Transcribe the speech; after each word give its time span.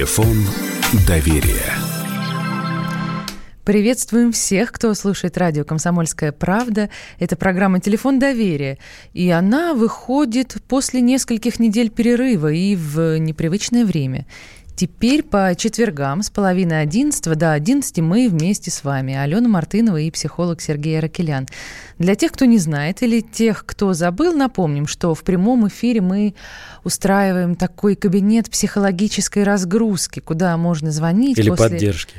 Телефон 0.00 0.46
доверия. 1.06 1.74
Приветствуем 3.66 4.32
всех, 4.32 4.72
кто 4.72 4.94
слушает 4.94 5.36
радио 5.36 5.62
«Комсомольская 5.62 6.32
правда». 6.32 6.88
Это 7.18 7.36
программа 7.36 7.80
«Телефон 7.80 8.18
доверия». 8.18 8.78
И 9.12 9.28
она 9.28 9.74
выходит 9.74 10.56
после 10.66 11.02
нескольких 11.02 11.60
недель 11.60 11.90
перерыва 11.90 12.50
и 12.50 12.76
в 12.76 13.18
непривычное 13.18 13.84
время. 13.84 14.26
Теперь 14.80 15.22
по 15.22 15.54
четвергам 15.54 16.22
с 16.22 16.30
половины 16.30 16.72
одиннадцатого 16.72 17.36
до 17.36 17.52
одиннадцати 17.52 18.00
мы 18.00 18.30
вместе 18.30 18.70
с 18.70 18.82
вами. 18.82 19.14
Алена 19.14 19.46
Мартынова 19.46 19.98
и 19.98 20.10
психолог 20.10 20.62
Сергей 20.62 20.98
Аракелян. 20.98 21.46
Для 21.98 22.14
тех, 22.14 22.32
кто 22.32 22.46
не 22.46 22.56
знает 22.56 23.02
или 23.02 23.20
тех, 23.20 23.66
кто 23.66 23.92
забыл, 23.92 24.32
напомним, 24.32 24.86
что 24.86 25.14
в 25.14 25.22
прямом 25.22 25.68
эфире 25.68 26.00
мы 26.00 26.34
устраиваем 26.82 27.56
такой 27.56 27.94
кабинет 27.94 28.48
психологической 28.48 29.42
разгрузки, 29.42 30.20
куда 30.20 30.56
можно 30.56 30.90
звонить. 30.90 31.36
Или 31.36 31.50
после... 31.50 31.68
поддержки. 31.68 32.14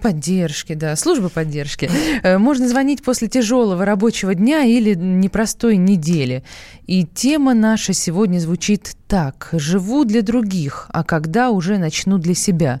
Поддержки, 0.00 0.74
да, 0.74 0.96
служба 0.96 1.28
поддержки. 1.28 1.90
Э, 2.22 2.38
можно 2.38 2.68
звонить 2.68 3.02
после 3.02 3.28
тяжелого 3.28 3.84
рабочего 3.84 4.34
дня 4.34 4.64
или 4.64 4.94
непростой 4.94 5.76
недели. 5.76 6.44
И 6.86 7.04
тема 7.04 7.54
наша 7.54 7.92
сегодня 7.92 8.38
звучит 8.38 8.96
так. 9.08 9.48
«Живу 9.52 10.04
для 10.04 10.22
других, 10.22 10.86
а 10.92 11.04
когда 11.04 11.50
уже 11.50 11.78
начну 11.78 12.18
для 12.18 12.34
себя?» 12.34 12.80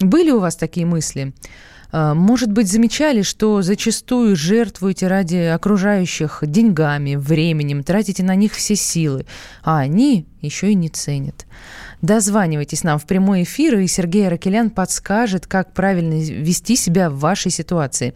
Были 0.00 0.30
у 0.30 0.40
вас 0.40 0.56
такие 0.56 0.86
мысли? 0.86 1.34
Э, 1.92 2.14
может 2.14 2.50
быть, 2.50 2.70
замечали, 2.70 3.22
что 3.22 3.62
зачастую 3.62 4.34
жертвуете 4.34 5.08
ради 5.08 5.36
окружающих 5.36 6.42
деньгами, 6.42 7.16
временем, 7.16 7.82
тратите 7.82 8.22
на 8.22 8.34
них 8.34 8.54
все 8.54 8.76
силы, 8.76 9.26
а 9.62 9.78
они 9.78 10.26
еще 10.40 10.72
и 10.72 10.74
не 10.74 10.88
ценят. 10.88 11.46
Дозванивайтесь 12.02 12.82
нам 12.82 12.98
в 12.98 13.04
прямой 13.04 13.42
эфир, 13.42 13.78
и 13.78 13.86
Сергей 13.86 14.26
Аракелян 14.26 14.70
подскажет, 14.70 15.46
как 15.46 15.72
правильно 15.72 16.14
вести 16.14 16.76
себя 16.76 17.10
в 17.10 17.18
вашей 17.18 17.50
ситуации. 17.50 18.14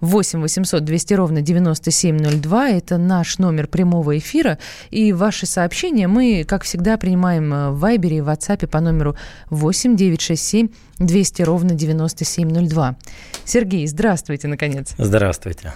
8 0.00 0.40
800 0.40 0.84
200 0.84 1.14
ровно 1.14 1.42
9702– 1.42 2.68
это 2.70 2.96
наш 2.96 3.38
номер 3.38 3.66
прямого 3.66 4.16
эфира, 4.16 4.58
и 4.90 5.12
ваши 5.12 5.46
сообщения 5.46 6.08
мы, 6.08 6.44
как 6.48 6.64
всегда, 6.64 6.96
принимаем 6.96 7.72
в 7.72 7.78
Вайбере 7.78 8.18
и 8.18 8.20
в 8.20 8.28
WhatsApp 8.28 8.66
по 8.66 8.80
номеру 8.80 9.16
8 9.50 9.96
967 9.96 10.68
200 10.98 11.42
ровно 11.42 11.74
9702. 11.74 12.96
Сергей, 13.44 13.86
здравствуйте, 13.86 14.48
наконец. 14.48 14.94
Здравствуйте. 14.98 15.74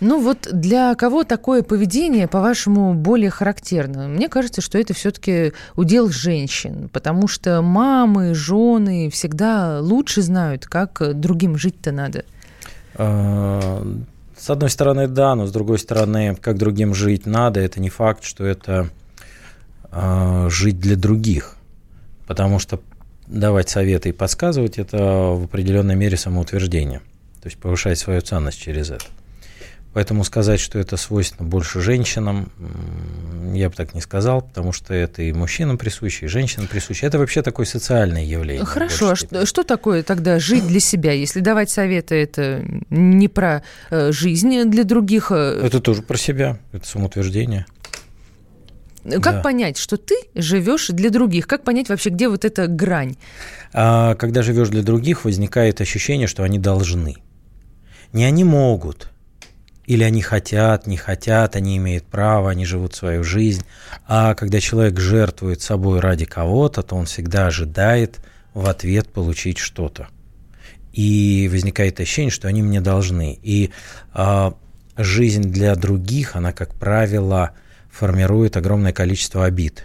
Ну 0.00 0.20
вот 0.20 0.48
для 0.52 0.94
кого 0.94 1.24
такое 1.24 1.62
поведение, 1.62 2.28
по-вашему, 2.28 2.94
более 2.94 3.30
характерно? 3.30 4.08
Мне 4.08 4.28
кажется, 4.28 4.60
что 4.60 4.78
это 4.78 4.94
все-таки 4.94 5.52
удел 5.74 6.10
женщин, 6.10 6.88
потому 6.92 7.28
что 7.28 7.62
мамы, 7.62 8.34
жены 8.34 9.10
всегда 9.10 9.80
лучше 9.80 10.22
знают, 10.22 10.66
как 10.66 11.18
другим 11.18 11.56
жить-то 11.56 11.92
надо. 11.92 12.24
А, 12.96 13.86
с 14.36 14.50
одной 14.50 14.70
стороны, 14.70 15.08
да, 15.08 15.34
но 15.34 15.46
с 15.46 15.52
другой 15.52 15.78
стороны, 15.78 16.36
как 16.40 16.58
другим 16.58 16.94
жить 16.94 17.26
надо, 17.26 17.60
это 17.60 17.80
не 17.80 17.88
факт, 17.88 18.24
что 18.24 18.44
это 18.44 18.90
а, 19.90 20.48
жить 20.50 20.78
для 20.78 20.96
других. 20.96 21.56
Потому 22.26 22.58
что 22.58 22.80
давать 23.26 23.68
советы 23.68 24.10
и 24.10 24.12
подсказывать– 24.12 24.78
это 24.78 24.96
в 24.96 25.44
определенной 25.44 25.96
мере 25.96 26.16
самоутверждение. 26.16 27.00
То 27.42 27.48
есть 27.48 27.58
повышать 27.58 27.98
свою 27.98 28.20
ценность 28.20 28.60
через 28.60 28.90
это. 28.90 29.04
Поэтому 29.94 30.24
сказать, 30.24 30.58
что 30.58 30.80
это 30.80 30.96
свойственно 30.96 31.48
больше 31.48 31.80
женщинам, 31.80 32.50
я 33.54 33.70
бы 33.70 33.76
так 33.76 33.94
не 33.94 34.00
сказал, 34.00 34.42
потому 34.42 34.72
что 34.72 34.92
это 34.92 35.22
и 35.22 35.32
мужчинам 35.32 35.78
присуще, 35.78 36.26
и 36.26 36.28
женщинам 36.28 36.66
присуще. 36.66 37.06
Это 37.06 37.20
вообще 37.20 37.42
такое 37.42 37.64
социальное 37.64 38.24
явление. 38.24 38.64
Хорошо, 38.64 39.10
а 39.10 39.16
что, 39.16 39.46
что 39.46 39.62
такое 39.62 40.02
тогда 40.02 40.40
жить 40.40 40.66
для 40.66 40.80
себя? 40.80 41.12
Если 41.12 41.38
давать 41.38 41.70
советы, 41.70 42.16
это 42.16 42.64
не 42.90 43.28
про 43.28 43.62
э, 43.90 44.10
жизнь 44.10 44.64
для 44.64 44.82
других. 44.82 45.30
Э, 45.30 45.60
это 45.64 45.78
тоже 45.80 46.02
про 46.02 46.16
себя, 46.16 46.58
это 46.72 46.88
самоутверждение. 46.88 47.64
Как 49.04 49.34
да. 49.34 49.40
понять, 49.42 49.76
что 49.76 49.96
ты 49.96 50.16
живешь 50.34 50.88
для 50.88 51.10
других? 51.10 51.46
Как 51.46 51.62
понять 51.62 51.88
вообще, 51.88 52.10
где 52.10 52.28
вот 52.28 52.44
эта 52.44 52.66
грань? 52.66 53.16
А, 53.72 54.14
когда 54.14 54.42
живешь 54.42 54.70
для 54.70 54.82
других, 54.82 55.24
возникает 55.24 55.80
ощущение, 55.80 56.26
что 56.26 56.42
они 56.42 56.58
должны. 56.58 57.16
Не 58.12 58.24
они 58.24 58.44
могут, 58.44 59.10
или 59.86 60.02
они 60.02 60.22
хотят, 60.22 60.86
не 60.86 60.96
хотят, 60.96 61.56
они 61.56 61.76
имеют 61.76 62.04
право, 62.04 62.50
они 62.50 62.64
живут 62.64 62.94
свою 62.94 63.24
жизнь. 63.24 63.64
А 64.06 64.34
когда 64.34 64.60
человек 64.60 64.98
жертвует 64.98 65.60
собой 65.60 66.00
ради 66.00 66.24
кого-то, 66.24 66.82
то 66.82 66.96
он 66.96 67.04
всегда 67.04 67.46
ожидает 67.46 68.20
в 68.54 68.68
ответ 68.68 69.12
получить 69.12 69.58
что-то. 69.58 70.08
И 70.92 71.50
возникает 71.52 72.00
ощущение, 72.00 72.30
что 72.30 72.48
они 72.48 72.62
мне 72.62 72.80
должны. 72.80 73.38
И 73.42 73.70
э, 74.14 74.52
жизнь 74.96 75.42
для 75.42 75.74
других, 75.74 76.36
она, 76.36 76.52
как 76.52 76.74
правило, 76.74 77.50
формирует 77.94 78.56
огромное 78.56 78.92
количество 78.92 79.44
обид, 79.44 79.84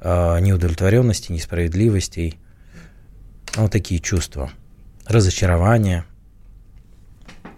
э, 0.00 0.40
неудовлетворенности, 0.40 1.32
несправедливостей. 1.32 2.38
Вот 3.56 3.72
такие 3.72 4.00
чувства. 4.00 4.50
Разочарования. 5.06 6.04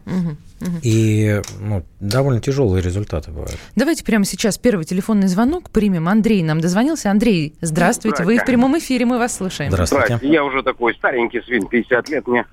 Угу. 0.07 0.37
И 0.83 1.43
ну, 1.61 1.85
довольно 2.01 2.41
тяжелые 2.41 2.83
результаты 2.83 3.31
бывают. 3.31 3.59
Давайте 3.77 4.03
прямо 4.05 4.25
сейчас 4.25 4.57
первый 4.57 4.85
телефонный 4.87 5.29
звонок 5.29 5.71
примем. 5.71 6.09
Андрей 6.09 6.43
нам 6.43 6.61
дозвонился. 6.61 7.11
Андрей, 7.11 7.55
здравствуйте. 7.61 8.17
здравствуйте. 8.17 8.25
Вы 8.25 8.39
в 8.39 8.47
прямом 8.47 8.79
эфире, 8.79 9.05
мы 9.05 9.19
вас 9.19 9.37
слушаем. 9.37 9.71
Здравствуйте. 9.71 10.07
здравствуйте. 10.07 10.35
Я 10.35 10.45
уже 10.45 10.63
такой 10.63 10.95
старенький 10.95 11.43
свин, 11.43 11.67
50 11.69 12.09
лет 12.09 12.27
мне. 12.27 12.47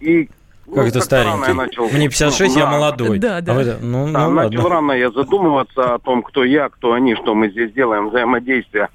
И 0.00 0.28
как 0.74 0.84
ну, 0.84 0.88
это 0.88 1.00
старенький? 1.00 1.52
Начал, 1.52 1.88
Мне 1.90 2.08
56, 2.08 2.54
ну, 2.54 2.60
я 2.60 2.66
да. 2.66 2.70
молодой. 2.72 3.18
Да, 3.18 3.40
да. 3.40 3.52
А 3.52 3.54
вы, 3.54 3.76
ну, 3.80 4.12
да 4.12 4.28
ну, 4.28 4.34
начал 4.34 4.62
ладно. 4.62 4.68
рано 4.70 4.92
я 4.92 5.10
задумываться 5.10 5.94
о 5.94 5.98
том, 5.98 6.22
кто 6.22 6.44
я, 6.44 6.68
кто 6.68 6.92
они, 6.92 7.14
что 7.14 7.34
мы 7.34 7.50
здесь 7.50 7.72
делаем, 7.72 8.08
взаимодействие. 8.08 8.88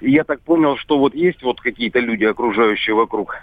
И 0.00 0.10
я 0.10 0.24
так 0.24 0.40
понял, 0.40 0.76
что 0.76 0.98
вот 0.98 1.14
есть 1.14 1.42
вот 1.42 1.60
какие-то 1.60 2.00
люди, 2.00 2.24
окружающие 2.24 2.94
вокруг 2.94 3.36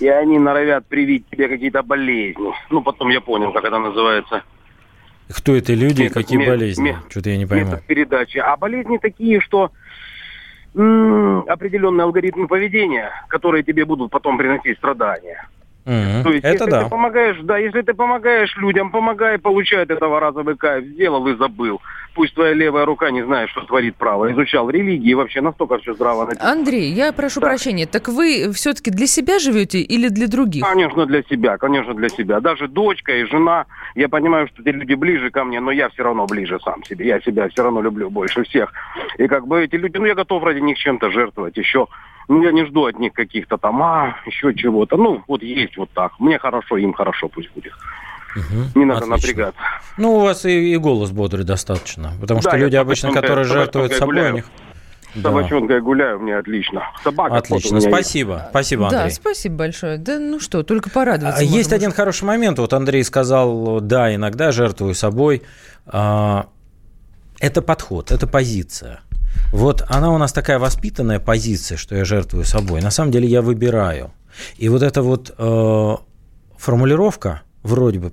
и 0.00 0.08
они 0.08 0.38
норовят 0.38 0.86
привить 0.86 1.28
тебе 1.30 1.48
какие-то 1.48 1.82
болезни. 1.82 2.52
Ну, 2.70 2.82
потом 2.82 3.08
я 3.08 3.20
понял, 3.20 3.52
как 3.52 3.64
это 3.64 3.78
называется. 3.78 4.42
Кто 5.28 5.54
это 5.54 5.74
люди 5.74 6.04
и 6.04 6.08
какие 6.08 6.38
метод, 6.38 6.58
болезни? 6.58 6.96
Что-то 7.10 7.30
я 7.30 7.36
не 7.36 7.46
пойму. 7.46 7.76
передачи. 7.86 8.38
А 8.38 8.56
болезни 8.56 8.96
такие, 8.96 9.40
что 9.40 9.70
м- 10.74 11.44
определенные 11.48 12.04
алгоритмы 12.04 12.48
поведения, 12.48 13.10
которые 13.28 13.62
тебе 13.62 13.84
будут 13.84 14.10
потом 14.10 14.38
приносить 14.38 14.78
страдания. 14.78 15.46
Mm-hmm. 15.88 16.22
То 16.22 16.32
есть, 16.32 16.44
это 16.44 16.64
если 16.64 16.70
да. 16.70 16.84
ты 16.84 16.90
помогаешь, 16.90 17.38
да, 17.44 17.56
если 17.56 17.80
ты 17.80 17.94
помогаешь 17.94 18.54
людям, 18.58 18.90
помогай 18.90 19.38
получать 19.38 19.88
этого 19.88 20.20
разовый 20.20 20.54
кайф, 20.56 20.84
сделал 20.84 21.26
и 21.28 21.36
забыл. 21.36 21.80
Пусть 22.14 22.34
твоя 22.34 22.52
левая 22.52 22.84
рука 22.84 23.10
не 23.10 23.22
знает, 23.22 23.48
что 23.48 23.62
творит 23.62 23.96
право. 23.96 24.30
Изучал 24.32 24.68
религии, 24.68 25.14
вообще 25.14 25.40
настолько 25.40 25.78
все 25.78 25.94
здраво 25.94 26.26
написано. 26.26 26.50
Андрей, 26.50 26.92
я 26.92 27.12
прошу 27.12 27.40
да. 27.40 27.46
прощения, 27.46 27.86
так 27.86 28.08
вы 28.08 28.52
все-таки 28.52 28.90
для 28.90 29.06
себя 29.06 29.38
живете 29.38 29.78
или 29.78 30.08
для 30.08 30.26
других? 30.26 30.62
Конечно, 30.68 31.06
для 31.06 31.22
себя, 31.22 31.56
конечно, 31.56 31.94
для 31.94 32.10
себя. 32.10 32.40
Даже 32.40 32.68
дочка 32.68 33.12
и 33.12 33.24
жена, 33.24 33.64
я 33.94 34.10
понимаю, 34.10 34.48
что 34.48 34.60
эти 34.60 34.68
люди 34.68 34.92
ближе 34.94 35.30
ко 35.30 35.44
мне, 35.44 35.60
но 35.60 35.70
я 35.70 35.88
все 35.88 36.02
равно 36.02 36.26
ближе 36.26 36.58
сам 36.62 36.84
себе. 36.84 37.06
Я 37.06 37.20
себя 37.20 37.48
все 37.48 37.62
равно 37.62 37.80
люблю 37.80 38.10
больше 38.10 38.42
всех. 38.44 38.72
И 39.16 39.26
как 39.26 39.46
бы 39.46 39.64
эти 39.64 39.76
люди, 39.76 39.96
ну 39.96 40.04
я 40.04 40.14
готов 40.14 40.42
ради 40.42 40.60
них 40.60 40.76
чем-то 40.76 41.10
жертвовать 41.10 41.56
еще 41.56 41.86
я 42.28 42.52
не 42.52 42.66
жду 42.66 42.86
от 42.86 42.98
них 42.98 43.12
каких-то 43.12 43.56
там, 43.56 43.82
а, 43.82 44.16
еще 44.26 44.54
чего-то. 44.54 44.96
Ну, 44.96 45.22
вот 45.26 45.42
есть 45.42 45.76
вот 45.76 45.90
так. 45.94 46.12
Мне 46.18 46.38
хорошо, 46.38 46.76
им 46.76 46.92
хорошо 46.92 47.28
пусть 47.28 47.50
будет. 47.52 47.72
Угу, 48.36 48.78
не 48.78 48.84
надо 48.84 49.04
отлично. 49.04 49.16
напрягаться. 49.16 49.60
Ну, 49.96 50.16
у 50.16 50.20
вас 50.20 50.44
и, 50.44 50.72
и 50.72 50.76
голос 50.76 51.10
бодрый 51.10 51.44
достаточно. 51.44 52.12
Потому 52.20 52.40
да, 52.40 52.50
что 52.50 52.58
люди 52.58 52.76
обычно, 52.76 53.12
которые 53.12 53.44
жертвуют 53.44 53.94
собой, 53.94 54.14
гуляю. 54.14 54.32
у 54.32 54.36
них... 54.36 54.44
Собачонка 55.22 55.74
я 55.74 55.80
гуляю, 55.80 56.20
мне 56.20 56.36
отлично. 56.36 56.82
Собака 57.02 57.36
Отлично, 57.36 57.80
спасибо. 57.80 58.34
Есть. 58.34 58.50
Спасибо, 58.50 58.84
Андрей. 58.84 59.04
Да, 59.04 59.10
спасибо 59.10 59.56
большое. 59.56 59.96
Да 59.96 60.18
ну 60.18 60.38
что, 60.38 60.62
только 60.62 60.90
порадоваться. 60.90 61.40
А, 61.40 61.44
есть 61.44 61.72
один 61.72 61.92
хороший 61.92 62.24
момент. 62.24 62.58
Вот 62.58 62.72
Андрей 62.74 63.02
сказал, 63.04 63.80
да, 63.80 64.14
иногда 64.14 64.52
жертвую 64.52 64.94
собой. 64.94 65.42
А, 65.86 66.48
это 67.40 67.62
подход, 67.62 68.12
это 68.12 68.26
позиция. 68.26 69.00
Вот 69.52 69.82
она 69.88 70.10
у 70.10 70.18
нас 70.18 70.32
такая 70.32 70.58
воспитанная 70.58 71.20
позиция, 71.20 71.78
что 71.78 71.96
я 71.96 72.04
жертвую 72.04 72.44
собой. 72.44 72.80
На 72.82 72.90
самом 72.90 73.10
деле 73.10 73.28
я 73.28 73.42
выбираю. 73.42 74.12
И 74.56 74.68
вот 74.68 74.82
эта 74.82 75.02
вот 75.02 75.34
э, 75.36 75.96
формулировка 76.56 77.42
вроде 77.62 77.98
бы 77.98 78.12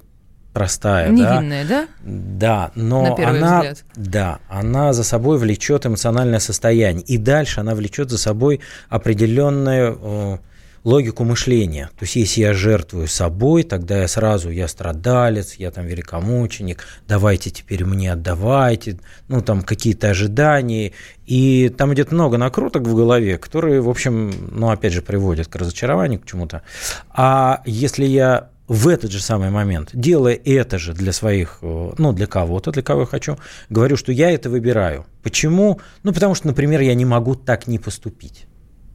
простая, 0.53 1.09
невинная, 1.09 1.65
да? 1.65 1.87
Да, 2.01 2.71
но 2.75 3.15
она, 3.17 3.57
взгляд. 3.57 3.85
да, 3.95 4.39
она 4.47 4.93
за 4.93 5.03
собой 5.03 5.37
влечет 5.37 5.85
эмоциональное 5.85 6.39
состояние, 6.39 7.03
и 7.03 7.17
дальше 7.17 7.59
она 7.59 7.75
влечет 7.75 8.09
за 8.09 8.17
собой 8.17 8.61
определенную 8.87 9.99
э, 10.01 10.37
логику 10.85 11.23
мышления. 11.23 11.89
То 11.97 12.05
есть, 12.05 12.15
если 12.15 12.41
я 12.41 12.53
жертвую 12.53 13.07
собой, 13.07 13.63
тогда 13.63 14.01
я 14.01 14.07
сразу, 14.07 14.49
я 14.49 14.67
страдалец, 14.67 15.55
я 15.55 15.71
там 15.71 15.85
великомученик, 15.85 16.85
давайте 17.07 17.49
теперь 17.49 17.83
мне 17.83 18.13
отдавайте, 18.13 18.99
ну, 19.27 19.41
там 19.41 19.63
какие-то 19.63 20.09
ожидания. 20.09 20.93
И 21.25 21.73
там 21.75 21.93
идет 21.93 22.11
много 22.11 22.37
накруток 22.37 22.83
в 22.83 22.95
голове, 22.95 23.37
которые, 23.37 23.81
в 23.81 23.89
общем, 23.89 24.31
ну, 24.51 24.69
опять 24.69 24.93
же, 24.93 25.01
приводят 25.01 25.47
к 25.47 25.55
разочарованию, 25.55 26.19
к 26.19 26.25
чему-то. 26.25 26.61
А 27.09 27.61
если 27.65 28.05
я 28.05 28.49
в 28.67 28.87
этот 28.87 29.11
же 29.11 29.21
самый 29.21 29.49
момент, 29.49 29.89
делая 29.93 30.39
это 30.45 30.77
же 30.77 30.93
для 30.93 31.13
своих, 31.13 31.59
э, 31.61 31.91
ну, 31.97 32.13
для 32.13 32.27
кого-то, 32.27 32.71
для 32.71 32.83
кого 32.83 33.01
я 33.01 33.07
хочу, 33.07 33.37
говорю, 33.69 33.97
что 33.97 34.11
я 34.11 34.31
это 34.31 34.49
выбираю. 34.49 35.05
Почему? 35.23 35.79
Ну, 36.03 36.13
потому 36.13 36.35
что, 36.35 36.47
например, 36.47 36.81
я 36.81 36.93
не 36.93 37.05
могу 37.05 37.35
так 37.35 37.67
не 37.67 37.79
поступить. 37.79 38.45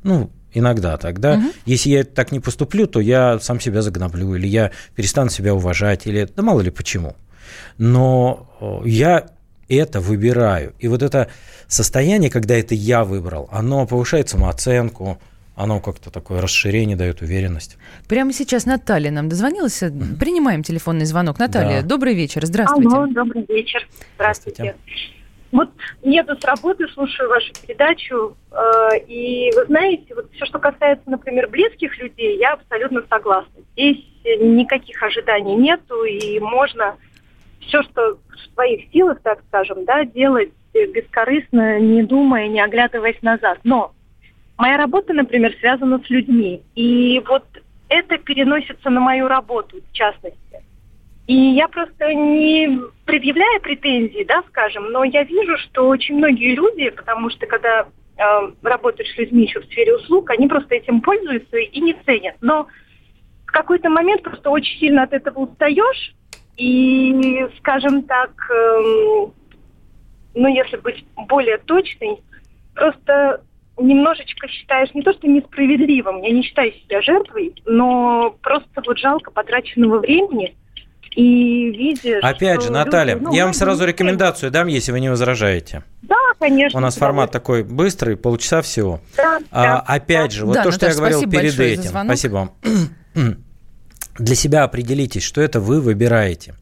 Ну, 0.03 0.31
иногда 0.53 0.97
тогда. 0.97 1.35
Угу. 1.35 1.45
Если 1.67 1.91
я 1.91 2.05
так 2.05 2.33
не 2.33 2.41
поступлю, 2.41 2.87
то 2.87 3.01
я 3.01 3.39
сам 3.41 3.61
себя 3.61 3.83
загноблю, 3.83 4.35
или 4.35 4.47
я 4.47 4.71
перестану 4.95 5.31
себя 5.31 5.55
уважать, 5.55 6.07
или 6.07 6.29
да 6.35 6.43
мало 6.43 6.61
ли 6.61 6.71
почему. 6.71 7.17
Но 7.79 8.49
э, 8.61 8.89
я 8.89 9.27
это 9.69 10.01
выбираю. 10.01 10.75
И 10.79 10.89
вот 10.89 11.03
это 11.03 11.29
состояние, 11.69 12.31
когда 12.31 12.57
это 12.57 12.75
я 12.75 13.05
выбрал, 13.05 13.49
оно 13.53 13.87
повышает 13.87 14.29
самооценку, 14.29 15.19
оно 15.55 15.81
как-то 15.81 16.11
такое 16.11 16.41
расширение 16.41 16.97
дает, 16.97 17.23
уверенность. 17.23 17.77
Прямо 18.09 18.33
сейчас 18.33 18.67
Наталья 18.67 19.11
нам 19.11 19.29
дозвонилась. 19.29 19.83
Mm-hmm. 19.83 20.17
Принимаем 20.17 20.63
телефонный 20.63 21.05
звонок. 21.05 21.39
Наталья, 21.39 21.83
да. 21.83 21.89
добрый 21.89 22.15
вечер. 22.15 22.47
Здравствуйте. 22.47 22.89
Алло, 22.89 23.07
добрый 23.07 23.45
вечер. 23.47 23.87
Здравствуйте. 24.17 24.63
Здравствуйте. 24.63 25.20
Вот 25.53 25.71
еду 26.03 26.37
с 26.37 26.45
работы, 26.45 26.87
слушаю 26.89 27.29
вашу 27.29 27.53
передачу, 27.67 28.37
э, 28.53 28.99
и 29.09 29.51
вы 29.57 29.65
знаете, 29.67 30.15
вот 30.15 30.31
все, 30.33 30.47
что 30.47 30.59
касается, 30.61 31.11
например, 31.11 31.49
близких 31.49 31.99
людей, 31.99 32.39
я 32.39 32.53
абсолютно 32.53 33.03
согласна. 33.09 33.51
Здесь 33.73 34.05
никаких 34.41 35.03
ожиданий 35.03 35.57
нету, 35.57 36.05
и 36.05 36.39
можно 36.39 36.97
все, 37.61 37.83
что 37.83 38.19
в 38.29 38.55
своих 38.55 38.91
силах, 38.93 39.21
так 39.23 39.41
скажем, 39.49 39.85
да, 39.85 40.05
делать 40.05 40.53
бескорыстно, 40.73 41.81
не 41.81 42.05
думая, 42.05 42.47
не 42.47 42.61
оглядываясь 42.61 43.21
назад. 43.23 43.59
Но 43.65 43.93
моя 44.57 44.77
работа, 44.77 45.13
например, 45.13 45.53
связана 45.59 45.99
с 45.99 46.09
людьми, 46.11 46.63
и 46.77 47.21
вот 47.27 47.45
это 47.89 48.19
переносится 48.19 48.89
на 48.89 49.01
мою 49.01 49.27
работу, 49.27 49.79
в 49.81 49.93
частности. 49.93 50.39
И 51.31 51.53
я 51.55 51.69
просто 51.69 52.13
не 52.13 52.81
предъявляю 53.05 53.61
претензий, 53.61 54.25
да, 54.25 54.43
скажем, 54.49 54.91
но 54.91 55.05
я 55.05 55.23
вижу, 55.23 55.57
что 55.59 55.87
очень 55.87 56.17
многие 56.17 56.57
люди, 56.57 56.91
потому 56.91 57.31
что 57.31 57.47
когда 57.47 57.87
э, 58.17 58.51
работаешь 58.63 59.15
с 59.15 59.17
людьми 59.17 59.45
еще 59.45 59.61
в 59.61 59.67
сфере 59.67 59.95
услуг, 59.95 60.29
они 60.31 60.49
просто 60.49 60.75
этим 60.75 61.01
пользуются 61.01 61.57
и 61.57 61.81
не 61.81 61.95
ценят. 62.05 62.35
Но 62.41 62.67
в 63.47 63.53
какой-то 63.53 63.89
момент 63.91 64.25
просто 64.25 64.51
очень 64.51 64.77
сильно 64.81 65.05
от 65.05 65.13
этого 65.13 65.39
устаешь, 65.39 66.17
и, 66.57 67.47
скажем 67.59 68.03
так, 68.03 68.31
э, 68.51 69.27
ну, 70.35 70.49
если 70.49 70.79
быть 70.79 71.05
более 71.29 71.59
точной, 71.59 72.19
просто 72.75 73.41
немножечко 73.79 74.49
считаешь 74.49 74.93
не 74.95 75.03
то, 75.03 75.13
что 75.13 75.29
несправедливым, 75.29 76.23
я 76.23 76.33
не 76.33 76.43
считаю 76.43 76.73
себя 76.73 77.01
жертвой, 77.03 77.55
но 77.67 78.35
просто 78.43 78.83
вот 78.85 78.99
жалко 78.99 79.31
потраченного 79.31 80.01
времени– 80.01 80.57
и 81.11 81.71
видишь... 81.71 82.23
Опять 82.23 82.63
же, 82.63 82.71
Наталья, 82.71 83.15
люди, 83.15 83.25
ну, 83.25 83.33
я 83.33 83.45
вам 83.45 83.55
сразу 83.55 83.85
рекомендацию 83.85 84.51
дам, 84.51 84.69
если 84.69 84.93
вы 84.93 85.01
не 85.01 85.09
возражаете. 85.09 85.83
Да, 86.03 86.17
конечно. 86.39 86.79
У 86.79 86.83
нас 86.83 86.97
формат 86.97 87.33
такой 87.33 87.65
быстрый, 87.65 88.17
полчаса 88.17 88.63
всего. 88.63 89.01
Да, 89.17 89.41
а, 89.51 89.63
да, 89.63 89.81
опять 89.81 90.31
да. 90.31 90.37
же, 90.37 90.47
вот 90.47 90.55
да, 90.55 90.63
то, 90.63 90.73
что 90.73 90.87
я 90.87 90.95
говорил 90.95 91.29
перед 91.29 91.59
этим. 91.59 91.91
Спасибо 91.91 92.33
вам. 92.35 92.53
Для 94.19 94.35
себя 94.35 94.65
определитесь, 94.65 95.23
что 95.23 95.41
это 95.41 95.61
вы 95.61 95.81
выбираете. 95.81 96.55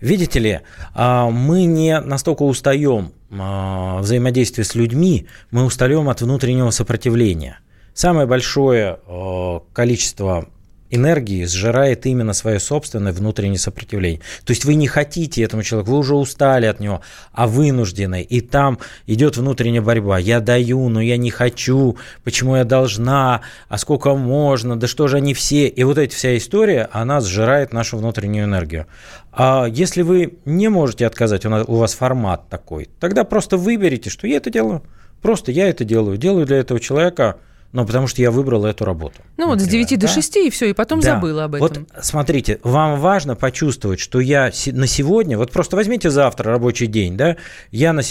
Видите 0.00 0.38
ли, 0.38 0.60
а, 0.94 1.30
мы 1.30 1.64
не 1.64 1.98
настолько 2.00 2.42
устаем 2.42 3.12
а, 3.30 4.00
взаимодействие 4.00 4.64
с 4.64 4.74
людьми, 4.74 5.26
мы 5.50 5.64
устаем 5.64 6.08
от 6.08 6.20
внутреннего 6.20 6.70
сопротивления. 6.70 7.58
Самое 7.94 8.26
большое 8.26 8.98
а, 9.06 9.62
количество 9.72 10.48
энергии 10.96 11.44
сжирает 11.44 12.06
именно 12.06 12.32
свое 12.32 12.58
собственное 12.58 13.12
внутреннее 13.12 13.58
сопротивление. 13.58 14.20
То 14.44 14.52
есть 14.52 14.64
вы 14.64 14.74
не 14.74 14.88
хотите 14.88 15.42
этому 15.42 15.62
человеку, 15.62 15.92
вы 15.92 15.98
уже 15.98 16.14
устали 16.14 16.66
от 16.66 16.80
него, 16.80 17.02
а 17.32 17.46
вынуждены. 17.46 18.22
И 18.22 18.40
там 18.40 18.78
идет 19.06 19.36
внутренняя 19.36 19.82
борьба. 19.82 20.18
Я 20.18 20.40
даю, 20.40 20.88
но 20.88 21.00
я 21.00 21.16
не 21.16 21.30
хочу. 21.30 21.96
Почему 22.24 22.56
я 22.56 22.64
должна? 22.64 23.42
А 23.68 23.78
сколько 23.78 24.14
можно? 24.14 24.76
Да 24.76 24.86
что 24.86 25.08
же 25.08 25.18
они 25.18 25.34
все? 25.34 25.68
И 25.68 25.84
вот 25.84 25.98
эта 25.98 26.14
вся 26.14 26.36
история, 26.36 26.88
она 26.92 27.20
сжирает 27.20 27.72
нашу 27.72 27.98
внутреннюю 27.98 28.46
энергию. 28.46 28.86
А 29.32 29.66
если 29.66 30.02
вы 30.02 30.38
не 30.44 30.68
можете 30.68 31.06
отказать, 31.06 31.44
у 31.44 31.76
вас 31.76 31.94
формат 31.94 32.48
такой, 32.48 32.88
тогда 33.00 33.24
просто 33.24 33.56
выберите, 33.56 34.10
что 34.10 34.26
я 34.26 34.38
это 34.38 34.50
делаю. 34.50 34.82
Просто 35.22 35.52
я 35.52 35.68
это 35.68 35.84
делаю. 35.84 36.16
Делаю 36.16 36.46
для 36.46 36.56
этого 36.58 36.80
человека– 36.80 37.36
ну, 37.72 37.84
потому 37.86 38.06
что 38.06 38.22
я 38.22 38.30
выбрал 38.30 38.64
эту 38.64 38.84
работу. 38.84 39.20
Ну, 39.36 39.46
вот 39.48 39.60
с 39.60 39.64
9 39.66 39.98
до 39.98 40.08
6 40.08 40.36
и 40.36 40.50
все, 40.50 40.70
и 40.70 40.72
потом 40.72 41.00
да. 41.00 41.14
забыла 41.14 41.44
об 41.44 41.54
этом. 41.56 41.86
Вот 41.92 42.04
смотрите, 42.04 42.58
вам 42.62 43.00
важно 43.00 43.36
почувствовать, 43.36 44.00
что 44.00 44.20
я 44.20 44.50
на 44.66 44.86
сегодня, 44.86 45.36
вот 45.36 45.52
просто 45.52 45.76
возьмите 45.76 46.10
завтра 46.10 46.50
рабочий 46.50 46.86
день, 46.86 47.16
да, 47.16 47.36
я 47.70 47.92
на 47.92 48.02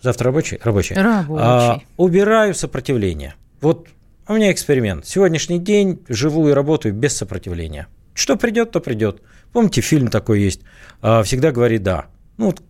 завтра 0.00 0.26
рабочий, 0.26 0.58
рабочий, 0.62 0.94
рабочий. 0.94 1.42
А, 1.42 1.80
убираю 1.96 2.54
сопротивление. 2.54 3.34
Вот 3.60 3.88
у 4.28 4.34
меня 4.34 4.52
эксперимент. 4.52 5.06
Сегодняшний 5.06 5.58
день 5.58 6.04
живу 6.08 6.48
и 6.48 6.52
работаю 6.52 6.94
без 6.94 7.16
сопротивления. 7.16 7.88
Что 8.14 8.36
придет, 8.36 8.72
то 8.72 8.80
придет. 8.80 9.22
Помните, 9.52 9.80
фильм 9.80 10.08
такой 10.08 10.40
есть. 10.40 10.60
А, 11.00 11.22
всегда 11.22 11.52
говори 11.52 11.78
да. 11.78 12.06
Ну, 12.38 12.46
вот 12.46 12.62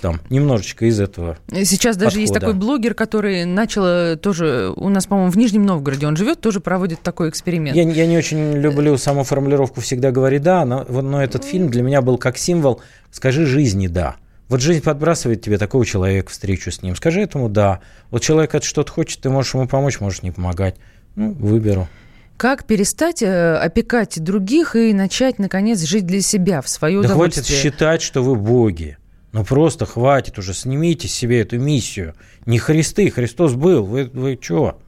там 0.00 0.20
немножечко 0.30 0.86
из 0.86 1.00
этого. 1.00 1.38
Сейчас 1.50 1.96
даже 1.96 2.16
подхода. 2.16 2.20
есть 2.20 2.34
такой 2.34 2.54
блогер, 2.54 2.94
который 2.94 3.44
начал 3.44 3.84
э, 3.84 4.16
тоже 4.16 4.72
у 4.74 4.88
нас, 4.88 5.06
по-моему, 5.06 5.30
в 5.30 5.36
Нижнем 5.36 5.64
Новгороде 5.64 6.06
он 6.06 6.16
живет, 6.16 6.40
тоже 6.40 6.60
проводит 6.60 7.00
такой 7.02 7.28
эксперимент. 7.28 7.76
Я, 7.76 7.82
я 7.82 8.06
не 8.06 8.16
очень 8.16 8.54
люблю 8.54 8.96
саму 8.96 9.24
формулировку 9.24 9.80
«всегда 9.80 10.10
говори 10.10 10.38
да», 10.38 10.64
но, 10.64 10.84
но 10.84 11.22
этот 11.22 11.44
фильм 11.44 11.68
для 11.68 11.82
меня 11.82 12.02
был 12.02 12.18
как 12.18 12.38
символ 12.38 12.80
«скажи 13.10 13.46
жизни 13.46 13.86
да». 13.86 14.16
Вот 14.48 14.60
жизнь 14.60 14.82
подбрасывает 14.82 15.42
тебе 15.42 15.58
такого 15.58 15.86
человека, 15.86 16.30
встречу 16.30 16.72
с 16.72 16.82
ним. 16.82 16.96
Скажи 16.96 17.20
этому 17.20 17.48
«да». 17.48 17.80
Вот 18.10 18.22
человек 18.22 18.54
это 18.54 18.66
что-то 18.66 18.90
хочет, 18.90 19.20
ты 19.20 19.30
можешь 19.30 19.54
ему 19.54 19.68
помочь, 19.68 20.00
можешь 20.00 20.22
не 20.22 20.32
помогать. 20.32 20.74
Ну, 21.14 21.32
выберу. 21.32 21.88
Как 22.36 22.64
перестать 22.64 23.22
э, 23.22 23.56
опекать 23.56 24.18
других 24.18 24.74
и 24.74 24.94
начать, 24.94 25.38
наконец, 25.38 25.82
жить 25.82 26.06
для 26.06 26.22
себя 26.22 26.62
в 26.62 26.68
свое 26.68 27.02
да 27.02 27.08
удовольствие? 27.08 27.44
хватит 27.44 27.62
считать, 27.62 28.02
что 28.02 28.22
вы 28.22 28.34
боги. 28.34 28.96
Ну 29.32 29.44
просто 29.44 29.86
хватит 29.86 30.38
уже, 30.38 30.54
снимите 30.54 31.08
себе 31.08 31.40
эту 31.40 31.58
миссию. 31.58 32.14
Не 32.46 32.58
Христы, 32.58 33.10
Христос 33.10 33.54
был, 33.54 33.84
вы, 33.84 34.10
вы 34.12 34.38
что? 34.40 34.78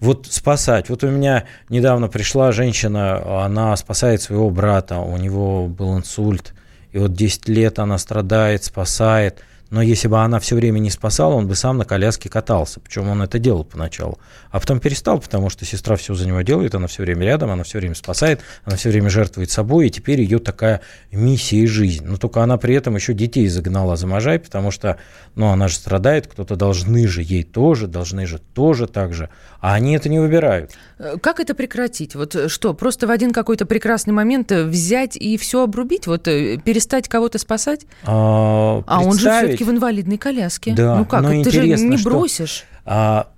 Вот 0.00 0.26
спасать. 0.28 0.88
Вот 0.88 1.04
у 1.04 1.10
меня 1.10 1.44
недавно 1.68 2.08
пришла 2.08 2.52
женщина, 2.52 3.44
она 3.44 3.74
спасает 3.76 4.20
своего 4.20 4.50
брата, 4.50 4.98
у 4.98 5.16
него 5.16 5.68
был 5.68 5.96
инсульт, 5.96 6.54
и 6.90 6.98
вот 6.98 7.14
10 7.14 7.48
лет 7.48 7.78
она 7.78 7.98
страдает, 7.98 8.64
спасает– 8.64 9.42
но 9.72 9.80
если 9.80 10.06
бы 10.06 10.18
она 10.18 10.38
все 10.38 10.54
время 10.54 10.80
не 10.80 10.90
спасала, 10.90 11.32
он 11.32 11.48
бы 11.48 11.54
сам 11.54 11.78
на 11.78 11.86
коляске 11.86 12.28
катался. 12.28 12.78
Причем 12.78 13.08
он 13.08 13.22
это 13.22 13.38
делал 13.38 13.64
поначалу. 13.64 14.18
А 14.50 14.60
потом 14.60 14.80
перестал, 14.80 15.18
потому 15.18 15.48
что 15.48 15.64
сестра 15.64 15.96
все 15.96 16.12
за 16.12 16.26
него 16.26 16.42
делает, 16.42 16.74
она 16.74 16.88
все 16.88 17.02
время 17.02 17.24
рядом, 17.24 17.50
она 17.50 17.64
все 17.64 17.78
время 17.78 17.94
спасает, 17.94 18.40
она 18.64 18.76
все 18.76 18.90
время 18.90 19.08
жертвует 19.08 19.50
собой, 19.50 19.86
и 19.86 19.90
теперь 19.90 20.20
ее 20.20 20.40
такая 20.40 20.82
миссия 21.10 21.56
и 21.56 21.66
жизнь. 21.66 22.04
Но 22.04 22.18
только 22.18 22.42
она 22.42 22.58
при 22.58 22.74
этом 22.74 22.96
еще 22.96 23.14
детей 23.14 23.48
загнала 23.48 23.96
за 23.96 24.06
можай, 24.06 24.38
потому 24.38 24.70
что 24.70 24.98
ну, 25.36 25.46
она 25.46 25.68
же 25.68 25.76
страдает, 25.76 26.26
кто-то 26.26 26.54
должны 26.54 27.08
же 27.08 27.22
ей 27.22 27.42
тоже, 27.42 27.86
должны 27.86 28.26
же 28.26 28.38
тоже 28.38 28.86
так 28.86 29.14
же. 29.14 29.30
А 29.62 29.72
они 29.72 29.96
это 29.96 30.10
не 30.10 30.18
выбирают. 30.18 30.72
Э, 30.98 31.16
как 31.18 31.40
это 31.40 31.54
прекратить? 31.54 32.14
Вот 32.14 32.34
э, 32.34 32.48
что, 32.48 32.74
просто 32.74 33.06
в 33.06 33.10
один 33.10 33.32
какой-то 33.32 33.64
прекрасный 33.64 34.12
момент 34.12 34.52
э, 34.52 34.64
взять 34.64 35.16
и 35.16 35.36
все 35.36 35.62
обрубить? 35.62 36.06
Вот 36.06 36.24
перестать 36.24 37.08
кого-то 37.08 37.38
спасать? 37.38 37.86
А, 38.04 38.82
а 38.86 39.00
он 39.02 39.16
же 39.16 39.30
все-таки 39.30 39.61
в 39.62 39.70
инвалидной 39.70 40.18
коляске. 40.18 40.74
Да, 40.74 40.96
ну 40.96 41.04
как, 41.04 41.24
ты 41.26 41.50
же 41.50 41.66
не 41.66 42.02
бросишь. 42.02 42.64
Что, 42.64 42.66
а, 42.84 43.28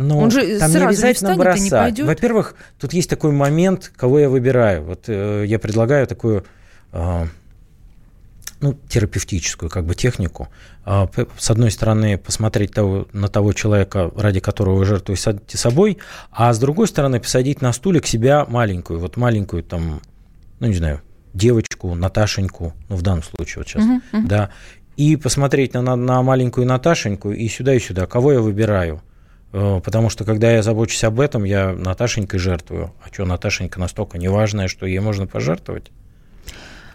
ну, 0.00 0.18
Он 0.18 0.30
же 0.30 0.58
там 0.58 0.70
сразу 0.70 0.78
не 0.78 0.84
обязательно 0.86 1.30
не 1.32 1.38
бросать. 1.38 1.98
Не 1.98 2.04
Во-первых, 2.04 2.54
тут 2.78 2.92
есть 2.92 3.10
такой 3.10 3.32
момент, 3.32 3.92
кого 3.96 4.18
я 4.18 4.28
выбираю. 4.28 4.82
Вот 4.84 5.04
э, 5.08 5.44
я 5.46 5.58
предлагаю 5.58 6.06
такую 6.06 6.44
э, 6.92 7.26
ну, 8.60 8.78
терапевтическую 8.88 9.68
как 9.68 9.84
бы 9.84 9.94
технику. 9.94 10.48
Э, 10.86 11.06
с 11.38 11.50
одной 11.50 11.70
стороны, 11.70 12.18
посмотреть 12.18 12.72
того, 12.72 13.08
на 13.12 13.28
того 13.28 13.52
человека, 13.52 14.10
ради 14.16 14.40
которого 14.40 14.76
вы 14.76 14.84
жертвуете 14.84 15.58
собой, 15.58 15.98
а 16.30 16.52
с 16.52 16.58
другой 16.58 16.88
стороны, 16.88 17.20
посадить 17.20 17.60
на 17.60 17.72
стуле 17.72 18.00
к 18.00 18.06
себя 18.06 18.46
маленькую, 18.48 19.00
вот 19.00 19.16
маленькую 19.16 19.62
там, 19.62 20.00
ну, 20.60 20.66
не 20.66 20.74
знаю, 20.74 21.02
девочку, 21.34 21.94
Наташеньку, 21.94 22.74
ну, 22.88 22.96
в 22.96 23.02
данном 23.02 23.22
случае 23.22 23.56
вот 23.58 23.68
сейчас, 23.68 23.84
uh-huh, 23.84 24.00
uh-huh. 24.12 24.26
да, 24.26 24.50
и 24.96 25.16
посмотреть 25.16 25.74
на, 25.74 25.82
на, 25.82 25.96
на 25.96 26.22
маленькую 26.22 26.66
Наташеньку 26.66 27.32
и 27.32 27.48
сюда, 27.48 27.74
и 27.74 27.78
сюда, 27.78 28.06
кого 28.06 28.32
я 28.32 28.40
выбираю. 28.40 29.02
Э, 29.52 29.80
потому 29.82 30.10
что 30.10 30.24
когда 30.24 30.50
я 30.50 30.62
забочусь 30.62 31.04
об 31.04 31.20
этом, 31.20 31.44
я 31.44 31.72
Наташенькой 31.72 32.38
жертвую. 32.38 32.92
А 33.02 33.12
что, 33.12 33.24
Наташенька 33.24 33.80
настолько 33.80 34.18
неважная, 34.18 34.68
что 34.68 34.86
ей 34.86 35.00
можно 35.00 35.26
пожертвовать? 35.26 35.90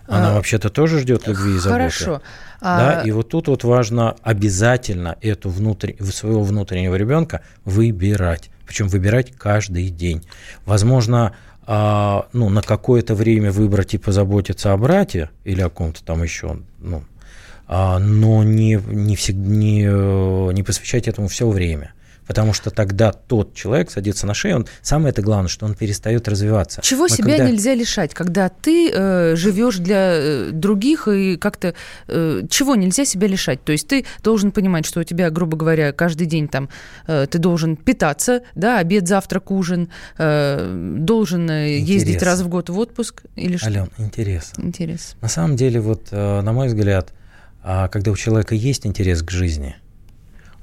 Она 0.08 0.32
а, 0.32 0.34
вообще-то 0.36 0.70
тоже 0.70 1.00
ждет 1.00 1.28
любви 1.28 1.56
и 1.56 1.58
заботы. 1.58 1.72
Хорошо. 1.74 2.22
Да, 2.62 3.02
а... 3.02 3.04
и 3.04 3.12
вот 3.12 3.30
тут 3.30 3.48
вот 3.48 3.64
важно 3.64 4.16
обязательно 4.22 5.18
эту 5.22 5.50
внутрь, 5.50 5.94
своего 6.04 6.44
внутреннего 6.44 6.96
ребенка 6.96 7.42
выбирать. 7.64 8.52
Причем 8.68 8.88
выбирать 8.88 9.32
каждый 9.32 9.90
день. 9.90 10.24
Возможно, 10.66 11.34
а, 11.66 12.28
ну, 12.34 12.50
на 12.50 12.62
какое-то 12.62 13.16
время 13.16 13.52
выбрать 13.52 13.96
и 13.96 13.98
позаботиться 13.98 14.74
о 14.74 14.78
брате 14.78 15.32
или 15.44 15.62
о 15.62 15.70
ком-то 15.70 16.04
там 16.04 16.22
еще, 16.22 16.60
ну, 16.80 17.04
но 17.68 18.44
не, 18.44 18.80
не, 18.88 19.16
всегда, 19.16 19.48
не, 19.48 20.54
не 20.54 20.64
посвящать 20.64 21.08
этому 21.08 21.28
все 21.28 21.48
время 21.50 21.94
потому 22.28 22.54
что 22.54 22.72
тогда 22.72 23.12
тот 23.12 23.54
человек 23.54 23.92
садится 23.92 24.28
на 24.28 24.34
шею, 24.34 24.58
он, 24.58 24.68
самое 24.82 25.10
это 25.10 25.22
главное, 25.22 25.50
что 25.50 25.66
он 25.66 25.76
перестает 25.76 26.28
развиваться. 26.28 26.82
Чего 26.84 27.04
Мы 27.04 27.10
себя 27.10 27.38
когда... 27.38 27.50
нельзя 27.50 27.74
лишать, 27.74 28.14
когда 28.14 28.50
ты 28.50 28.92
э, 28.92 29.36
живешь 29.36 29.78
для 29.78 30.14
э, 30.14 30.50
других 30.52 31.08
и 31.08 31.38
как-то 31.38 31.76
э, 32.08 32.42
чего 32.50 32.76
нельзя 32.76 33.06
себя 33.06 33.28
лишать? 33.28 33.64
То 33.64 33.72
есть 33.72 33.88
ты 33.88 34.06
должен 34.24 34.52
понимать, 34.52 34.86
что 34.86 35.02
у 35.02 35.04
тебя, 35.04 35.30
грубо 35.30 35.58
говоря, 35.58 35.92
каждый 35.92 36.28
день 36.28 36.48
там 36.48 36.70
э, 37.08 37.28
ты 37.30 37.38
должен 37.38 37.76
питаться, 37.76 38.42
да, 38.56 38.80
обед, 38.80 39.08
завтрак, 39.08 39.52
ужин, 39.52 39.90
э, 40.18 40.96
должен 41.00 41.50
э, 41.50 41.80
ездить 41.80 42.24
раз 42.24 42.42
в 42.42 42.48
год 42.48 42.70
в 42.70 42.78
отпуск 42.80 43.24
или 43.36 43.58
что? 43.58 43.68
Ален, 43.68 43.90
интерес. 43.98 44.54
Интерес. 44.58 45.16
На 45.22 45.28
самом 45.28 45.56
деле, 45.56 45.80
вот, 45.80 46.08
э, 46.12 46.42
на 46.42 46.52
мой 46.52 46.68
взгляд, 46.68 47.14
а, 47.66 47.88
когда 47.90 48.12
у 48.12 48.16
человека 48.16 48.56
есть 48.56 48.86
интерес 48.86 49.22
к 49.22 49.32
жизни– 49.32 49.76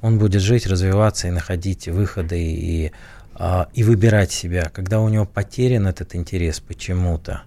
он 0.02 0.18
будет 0.18 0.42
жить, 0.42 0.66
развиваться 0.66 1.28
и 1.28 1.30
находить 1.30 1.88
выходы 1.88 2.42
и, 2.42 2.92
а, 3.34 3.68
и 3.72 3.84
выбирать 3.84 4.32
себя. 4.32 4.68
Когда 4.74 5.00
у 5.00 5.08
него 5.08 5.24
потерян 5.24 5.86
этот 5.86 6.16
интерес 6.16 6.58
почему-то, 6.60 7.42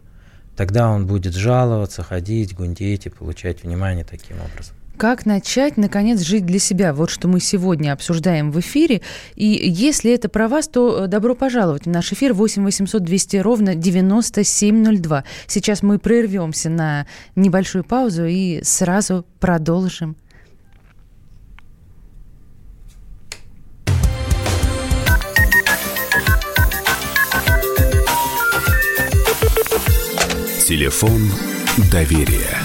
тогда 0.56 0.90
он 0.90 1.06
будет 1.06 1.36
жаловаться, 1.36 2.02
ходить, 2.02 2.56
гундеть 2.56 3.06
и 3.06 3.10
получать 3.10 3.64
внимание 3.64 4.06
таким 4.06 4.38
образом. 4.38 4.76
Как 4.98 5.26
начать, 5.26 5.76
наконец, 5.76 6.22
жить 6.22 6.46
для 6.46 6.60
себя? 6.60 6.94
Вот 6.94 7.10
что 7.10 7.28
мы 7.28 7.40
сегодня 7.42 7.92
обсуждаем 7.92 8.52
в 8.52 8.60
эфире. 8.62 9.02
И 9.36 9.46
если 9.46 10.14
это 10.14 10.30
про 10.30 10.48
вас, 10.48 10.68
то 10.70 11.04
э, 11.04 11.08
добро 11.08 11.36
пожаловать 11.36 11.86
в 11.86 11.90
наш 11.90 12.14
эфир 12.14 12.34
8 12.34 12.64
800 12.64 13.04
200 13.04 13.38
ровно 13.38 13.76
9702. 13.76 15.24
Сейчас 15.48 15.84
мы 15.84 16.00
прервемся 16.00 16.70
на 16.70 17.08
небольшую 17.36 17.84
паузу 17.84 18.26
и 18.26 18.62
сразу 18.64 19.26
продолжим 19.40 20.16
Телефон 30.66 31.30
доверия. 31.92 32.65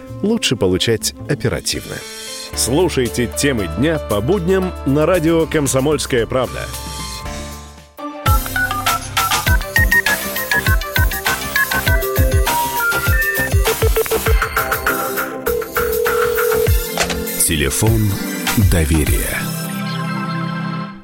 лучше 0.21 0.55
получать 0.55 1.13
оперативно. 1.29 1.95
Слушайте 2.55 3.27
темы 3.37 3.69
дня 3.77 3.97
по 3.97 4.21
будням 4.21 4.73
на 4.85 5.05
радио 5.05 5.45
«Комсомольская 5.45 6.25
правда». 6.27 6.65
Телефон 17.45 18.09
доверия. 18.71 19.40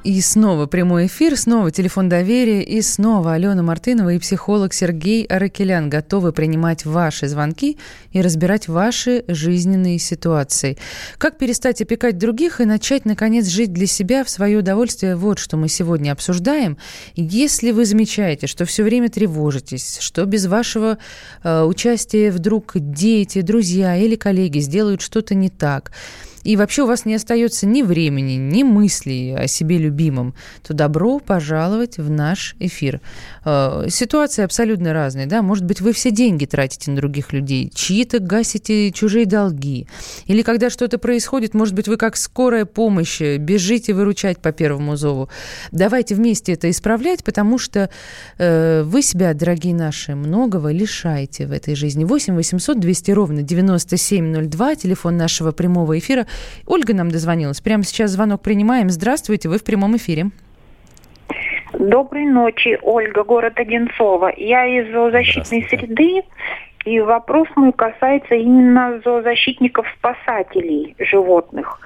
И 0.08 0.22
снова 0.22 0.68
прямой 0.68 1.08
эфир, 1.08 1.36
снова 1.36 1.70
телефон 1.70 2.08
доверия, 2.08 2.64
и 2.64 2.82
снова 2.82 3.34
Алена 3.34 3.62
Мартынова 3.62 4.14
и 4.14 4.20
психолог 4.20 4.74
Сергей 4.74 5.26
Аракелян 5.26 5.90
готовы 5.90 6.32
принимать 6.32 6.86
ваши 6.86 7.28
звонки 7.28 7.78
и 8.14 8.22
разбирать 8.22 8.70
ваши 8.70 9.26
жизненные 9.28 10.00
ситуации. 10.00 10.78
Как 11.18 11.38
перестать 11.38 11.82
опекать 11.82 12.18
других 12.18 12.62
и 12.62 12.66
начать, 12.66 13.04
наконец, 13.04 13.48
жить 13.48 13.74
для 13.74 13.86
себя 13.86 14.24
в 14.24 14.30
свое 14.30 14.60
удовольствие? 14.60 15.18
Вот 15.18 15.40
что 15.40 15.58
мы 15.58 15.68
сегодня 15.68 16.14
обсуждаем. 16.14 16.78
Если 17.18 17.72
вы 17.72 17.84
замечаете, 17.84 18.48
что 18.48 18.64
все 18.64 18.84
время 18.84 19.10
тревожитесь, 19.10 19.98
что 20.00 20.24
без 20.24 20.46
вашего 20.46 21.00
э, 21.44 21.64
участия 21.64 22.32
вдруг 22.32 22.72
дети, 22.76 23.42
друзья 23.42 23.98
или 23.98 24.16
коллеги 24.16 24.60
сделают 24.60 25.02
что-то 25.02 25.36
не 25.36 25.50
так– 25.50 25.92
и 26.44 26.56
вообще 26.56 26.84
у 26.84 26.88
вас 26.88 27.06
не 27.06 27.16
остается 27.16 27.66
ни 27.66 27.82
времени, 27.82 28.34
ни 28.34 28.64
мыслей 28.64 29.36
о 29.36 29.48
себе 29.48 29.78
любимом, 29.78 30.34
то 30.66 30.74
добро 30.74 31.20
пожаловать 31.20 31.98
в 31.98 32.10
наш 32.10 32.56
эфир. 32.60 33.02
Э, 33.46 33.88
ситуации 33.90 34.44
абсолютно 34.44 34.94
разные, 34.94 35.26
да, 35.26 35.42
может 35.42 35.66
быть, 35.66 35.82
вы 35.82 35.94
все 35.94 36.12
деньги 36.12 36.46
тратите 36.46 36.92
на 36.92 36.98
других 36.98 37.34
людей, 37.34 37.72
чьи-то 37.74 38.20
гасите 38.20 38.92
чужие 38.92 39.26
долги, 39.26 39.88
или 40.26 40.42
когда 40.42 40.70
что-то 40.70 40.98
происходит, 40.98 41.54
может 41.54 41.74
быть, 41.74 41.88
вы 41.88 41.98
как 41.98 42.16
скорая 42.18 42.66
помощь 42.66 43.20
бежите 43.22 43.94
выручать 43.94 44.40
по 44.40 44.52
первому 44.52 44.96
зову. 44.96 45.30
Давайте 45.72 46.16
вместе 46.16 46.54
это 46.54 46.70
исправлять, 46.70 47.24
потому 47.24 47.58
что 47.58 47.90
э, 48.38 48.84
вы 48.84 49.02
себя, 49.02 49.34
дорогие 49.34 49.74
наши, 49.74 50.16
многого 50.16 50.72
лишаете 50.72 51.48
в 51.48 51.52
этой 51.52 51.76
жизни. 51.76 52.04
8 52.04 52.36
800 52.36 52.80
200 52.80 53.12
ровно 53.12 53.42
9702, 53.42 54.76
телефон 54.76 55.18
нашего 55.18 55.52
прямого 55.52 55.98
эфира. 55.98 56.27
Ольга 56.66 56.94
нам 56.94 57.10
дозвонилась. 57.10 57.62
Прямо 57.62 57.84
сейчас 57.84 58.12
звонок 58.12 58.42
принимаем. 58.42 58.90
Здравствуйте, 58.90 59.50
вы 59.50 59.58
в 59.58 59.64
прямом 59.64 59.96
эфире. 59.98 60.28
Доброй 61.74 62.26
ночи, 62.26 62.78
Ольга, 62.82 63.24
город 63.24 63.60
Одинцова. 63.60 64.32
Я 64.36 64.66
из 64.66 64.92
зоозащитной 64.92 65.68
среды, 65.70 66.24
и 66.86 67.00
вопрос 67.02 67.48
мой 67.56 67.74
касается 67.74 68.36
именно 68.36 69.02
зоозащитников-спасателей 69.04 70.96
животных. 71.00 71.80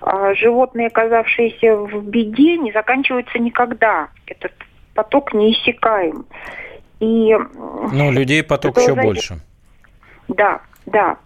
А 0.00 0.34
животные, 0.34 0.86
оказавшиеся 0.88 1.76
в 1.76 2.02
беде, 2.08 2.56
не 2.56 2.72
заканчиваются 2.72 3.38
никогда. 3.38 4.08
Этот 4.26 4.52
поток 4.94 5.34
не 5.34 5.52
иссякаем. 5.52 6.24
И 7.00 7.36
ну, 7.92 8.10
людей 8.10 8.42
поток 8.42 8.78
еще 8.78 8.94
больше. 8.94 9.40
Да, 10.28 10.62
да. 10.86 11.18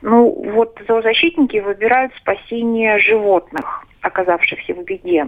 Ну, 0.00 0.30
вот 0.54 0.78
зоозащитники 0.86 1.58
выбирают 1.58 2.12
спасение 2.16 2.98
животных, 3.00 3.84
оказавшихся 4.00 4.74
в 4.74 4.84
беде. 4.84 5.26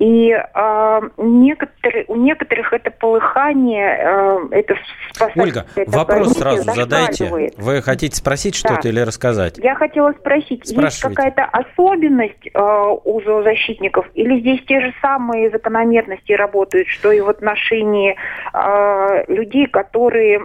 И 0.00 0.30
э, 0.30 1.00
некоторые, 1.16 2.04
у 2.08 2.16
некоторых 2.16 2.72
это 2.72 2.90
полыхание, 2.90 3.96
э, 3.96 4.38
это 4.50 4.74
спасать. 5.12 5.36
Ольга, 5.36 5.66
это 5.76 5.90
вопрос 5.90 6.32
сразу 6.32 6.64
задайте. 6.64 7.52
Вы 7.56 7.80
хотите 7.80 8.16
спросить 8.16 8.56
что-то 8.56 8.88
или 8.88 9.00
рассказать? 9.00 9.58
Я 9.58 9.76
хотела 9.76 10.12
спросить, 10.12 10.68
есть 10.68 11.00
какая-то 11.00 11.44
особенность 11.44 12.48
э, 12.52 12.60
у 13.04 13.22
зоозащитников, 13.22 14.06
или 14.14 14.40
здесь 14.40 14.64
те 14.66 14.80
же 14.80 14.92
самые 15.00 15.50
закономерности 15.50 16.32
работают, 16.32 16.88
что 16.88 17.12
и 17.12 17.20
в 17.20 17.28
отношении 17.28 18.16
э, 18.52 19.24
людей, 19.32 19.68
которые 19.68 20.40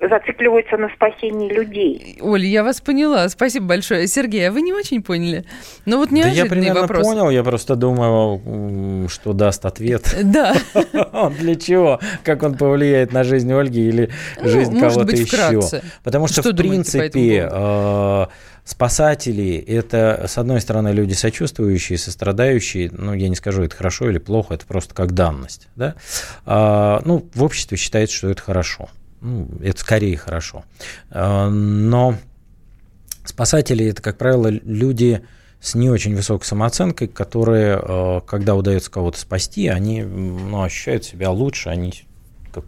зацикливаются 0.00 0.76
на 0.76 0.88
спасении 0.88 1.52
людей. 1.52 2.18
Оля, 2.20 2.46
я 2.46 2.64
вас 2.64 2.80
поняла. 2.80 3.28
Спасибо 3.28 3.66
большое. 3.66 4.06
Сергей, 4.06 4.48
а 4.48 4.52
вы 4.52 4.62
не 4.62 4.72
очень 4.72 5.02
поняли? 5.02 5.44
Ну 5.84 5.98
вот 5.98 6.10
неожиданный 6.10 6.36
да 6.36 6.42
я 6.44 6.50
примерно 6.50 6.80
вопрос. 6.82 7.06
понял, 7.06 7.30
я 7.30 7.44
просто 7.44 7.76
думал, 7.76 9.08
что 9.08 9.32
даст 9.32 9.66
ответ. 9.66 10.16
Да. 10.24 10.54
Для 11.38 11.54
чего? 11.54 12.00
Как 12.24 12.42
он 12.42 12.56
повлияет 12.56 13.12
на 13.12 13.24
жизнь 13.24 13.52
Ольги 13.52 13.88
или 13.88 14.10
ну, 14.40 14.48
жизнь 14.48 14.78
кого-то 14.78 15.14
еще? 15.14 15.60
Потому 16.02 16.28
что, 16.28 16.42
в 16.42 16.56
принципе, 16.56 17.48
э, 17.50 18.26
спасатели– 18.64 19.56
это, 19.68 20.24
с 20.28 20.38
одной 20.38 20.60
стороны, 20.60 20.88
люди 20.88 21.12
сочувствующие, 21.12 21.98
сострадающие, 21.98 22.90
ну, 22.92 23.12
я 23.12 23.28
не 23.28 23.36
скажу, 23.36 23.62
это 23.62 23.76
хорошо 23.76 24.08
или 24.08 24.18
плохо, 24.18 24.54
это 24.54 24.66
просто 24.66 24.94
как 24.94 25.12
данность, 25.12 25.68
да? 25.76 25.94
А, 26.46 27.02
ну, 27.04 27.26
в 27.34 27.42
обществе 27.42 27.76
считается, 27.76 28.16
что 28.16 28.30
это 28.30 28.42
хорошо. 28.42 28.88
Ну, 29.20 29.48
это 29.62 29.78
скорее 29.80 30.16
хорошо. 30.16 30.64
А, 31.10 31.48
но 31.48 32.16
Спасатели 33.24 33.86
это, 33.86 34.02
как 34.02 34.18
правило, 34.18 34.48
люди 34.48 35.22
с 35.60 35.74
не 35.74 35.90
очень 35.90 36.16
высокой 36.16 36.46
самооценкой, 36.46 37.06
которые, 37.06 37.80
э, 37.80 38.20
когда 38.26 38.54
удается 38.54 38.90
кого-то 38.90 39.18
спасти, 39.18 39.68
они 39.68 40.02
ну, 40.02 40.62
ощущают 40.62 41.04
себя 41.04 41.30
лучше, 41.30 41.68
они 41.68 41.92
как 42.52 42.64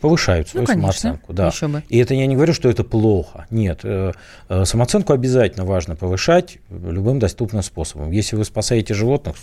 повышают 0.00 0.48
свою 0.48 0.62
ну, 0.62 0.66
конечно, 0.66 0.92
самооценку. 0.92 1.32
Да. 1.32 1.50
Бы. 1.62 1.82
И 1.88 1.98
это 1.98 2.14
я 2.14 2.26
не 2.26 2.36
говорю, 2.36 2.52
что 2.52 2.68
это 2.68 2.84
плохо. 2.84 3.46
Нет, 3.50 3.80
э, 3.82 4.12
э, 4.48 4.64
самооценку 4.64 5.12
обязательно 5.12 5.64
важно 5.64 5.96
повышать 5.96 6.58
любым 6.70 7.18
доступным 7.18 7.62
способом. 7.62 8.12
Если 8.12 8.36
вы 8.36 8.44
спасаете 8.44 8.94
животных, 8.94 9.34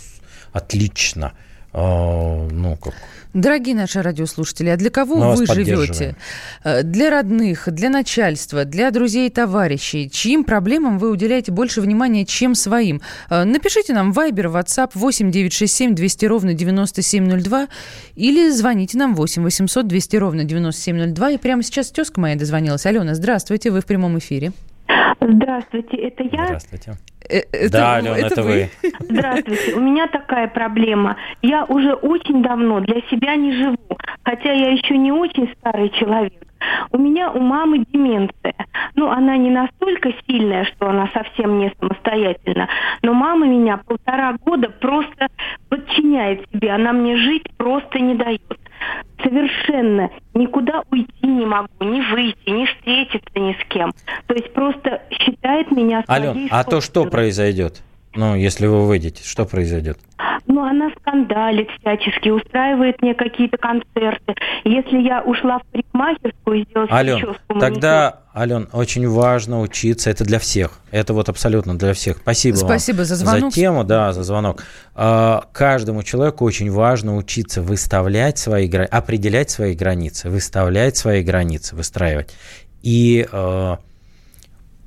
отлично. 0.52 1.32
Ну, 1.72 2.76
как 2.80 2.94
Дорогие 3.36 3.74
наши 3.74 4.00
радиослушатели, 4.00 4.70
а 4.70 4.78
для 4.78 4.88
кого 4.88 5.16
Мы 5.16 5.36
вы 5.36 5.46
живете? 5.46 6.16
Э, 6.64 6.82
для 6.82 7.10
родных, 7.10 7.68
для 7.70 7.90
начальства, 7.90 8.64
для 8.64 8.90
друзей 8.90 9.26
и 9.26 9.30
товарищей? 9.30 10.08
Чьим 10.08 10.42
проблемам 10.42 10.98
вы 10.98 11.10
уделяете 11.10 11.52
больше 11.52 11.82
внимания, 11.82 12.24
чем 12.24 12.54
своим? 12.54 13.02
Э, 13.28 13.44
напишите 13.44 13.92
нам 13.92 14.12
в 14.12 14.18
Viber, 14.18 14.50
WhatsApp 14.50 14.92
8 14.94 15.30
967 15.30 15.94
200 15.94 16.24
ровно 16.24 16.54
9702 16.54 17.68
или 18.14 18.48
звоните 18.48 18.96
нам 18.96 19.14
8 19.14 19.42
800 19.42 19.86
200 19.86 20.16
ровно 20.16 20.44
9702. 20.44 21.32
И 21.32 21.36
прямо 21.36 21.62
сейчас 21.62 21.90
тезка 21.90 22.18
моя 22.18 22.36
дозвонилась. 22.36 22.86
Алена, 22.86 23.14
здравствуйте, 23.14 23.70
вы 23.70 23.82
в 23.82 23.86
прямом 23.86 24.16
эфире. 24.18 24.52
Здравствуйте, 25.20 25.96
это 25.98 26.22
я? 26.22 26.46
Здравствуйте. 26.46 26.94
Э, 27.28 27.40
это, 27.52 27.72
да, 27.72 27.94
Алена, 27.96 28.16
это, 28.16 28.26
это 28.26 28.42
вы. 28.42 28.70
Здравствуйте. 29.00 29.74
У 29.74 29.80
меня 29.80 30.06
такая 30.08 30.48
проблема. 30.48 31.16
Я 31.42 31.64
уже 31.64 31.94
очень 31.94 32.42
давно 32.42 32.80
для 32.80 33.00
себя 33.10 33.36
не 33.36 33.52
живу, 33.52 33.98
хотя 34.24 34.52
я 34.52 34.70
еще 34.70 34.96
не 34.96 35.12
очень 35.12 35.52
старый 35.58 35.90
человек. 35.90 36.42
У 36.90 36.98
меня 36.98 37.30
у 37.30 37.40
мамы 37.40 37.84
деменция. 37.92 38.54
Ну, 38.94 39.10
она 39.10 39.36
не 39.36 39.50
настолько 39.50 40.12
сильная, 40.26 40.64
что 40.64 40.88
она 40.88 41.08
совсем 41.12 41.58
не 41.58 41.72
самостоятельна, 41.78 42.68
но 43.02 43.12
мама 43.12 43.46
меня 43.46 43.76
полтора 43.76 44.34
года 44.44 44.70
просто 44.70 45.28
подчиняет 45.68 46.44
себе. 46.52 46.70
Она 46.70 46.92
мне 46.92 47.16
жить 47.16 47.44
просто 47.56 47.98
не 47.98 48.14
дает 48.14 48.42
совершенно 49.22 50.10
никуда 50.34 50.82
уйти 50.90 51.26
не 51.26 51.46
могу, 51.46 51.68
не 51.80 52.00
выйти, 52.02 52.50
не 52.50 52.66
встретиться 52.66 53.38
ни 53.38 53.52
с 53.52 53.64
кем. 53.68 53.92
То 54.26 54.34
есть 54.34 54.52
просто 54.52 55.02
считает 55.10 55.70
меня 55.70 56.02
своей 56.04 56.28
Ален, 56.28 56.48
а 56.50 56.64
то 56.64 56.80
что 56.80 57.04
произойдет? 57.04 57.82
Ну, 58.16 58.34
если 58.34 58.66
вы 58.66 58.86
выйдете, 58.86 59.22
что 59.22 59.44
произойдет? 59.44 59.98
Ну, 60.46 60.64
она 60.64 60.90
скандалит 61.00 61.68
всячески, 61.80 62.28
устраивает 62.28 63.02
мне 63.02 63.14
какие-то 63.14 63.58
концерты. 63.58 64.34
Если 64.64 64.98
я 65.02 65.20
ушла 65.22 65.58
в 65.58 65.66
парикмахерскую 65.72 66.60
и 66.60 66.64
сделала 66.64 66.88
Ален, 66.90 67.18
прическу... 67.18 67.58
Тогда, 67.58 68.20
Ален, 68.34 68.68
очень 68.72 69.08
важно 69.08 69.60
учиться. 69.60 70.08
Это 70.08 70.24
для 70.24 70.38
всех. 70.38 70.78
Это 70.92 71.14
вот 71.14 71.28
абсолютно 71.28 71.76
для 71.76 71.92
всех. 71.94 72.18
Спасибо 72.18 72.56
Спасибо 72.56 72.98
вам 72.98 73.06
за 73.06 73.16
звонок. 73.16 73.52
За 73.52 73.60
тему, 73.60 73.84
да, 73.84 74.12
за 74.12 74.22
звонок. 74.22 74.62
А, 74.94 75.44
каждому 75.52 76.02
человеку 76.04 76.44
очень 76.44 76.70
важно 76.70 77.16
учиться 77.16 77.60
выставлять 77.60 78.38
свои 78.38 78.68
границы, 78.68 78.92
определять 78.92 79.50
свои 79.50 79.74
границы, 79.74 80.30
выставлять 80.30 80.96
свои 80.96 81.22
границы, 81.22 81.74
выстраивать. 81.74 82.32
И 82.82 83.26
а, 83.32 83.78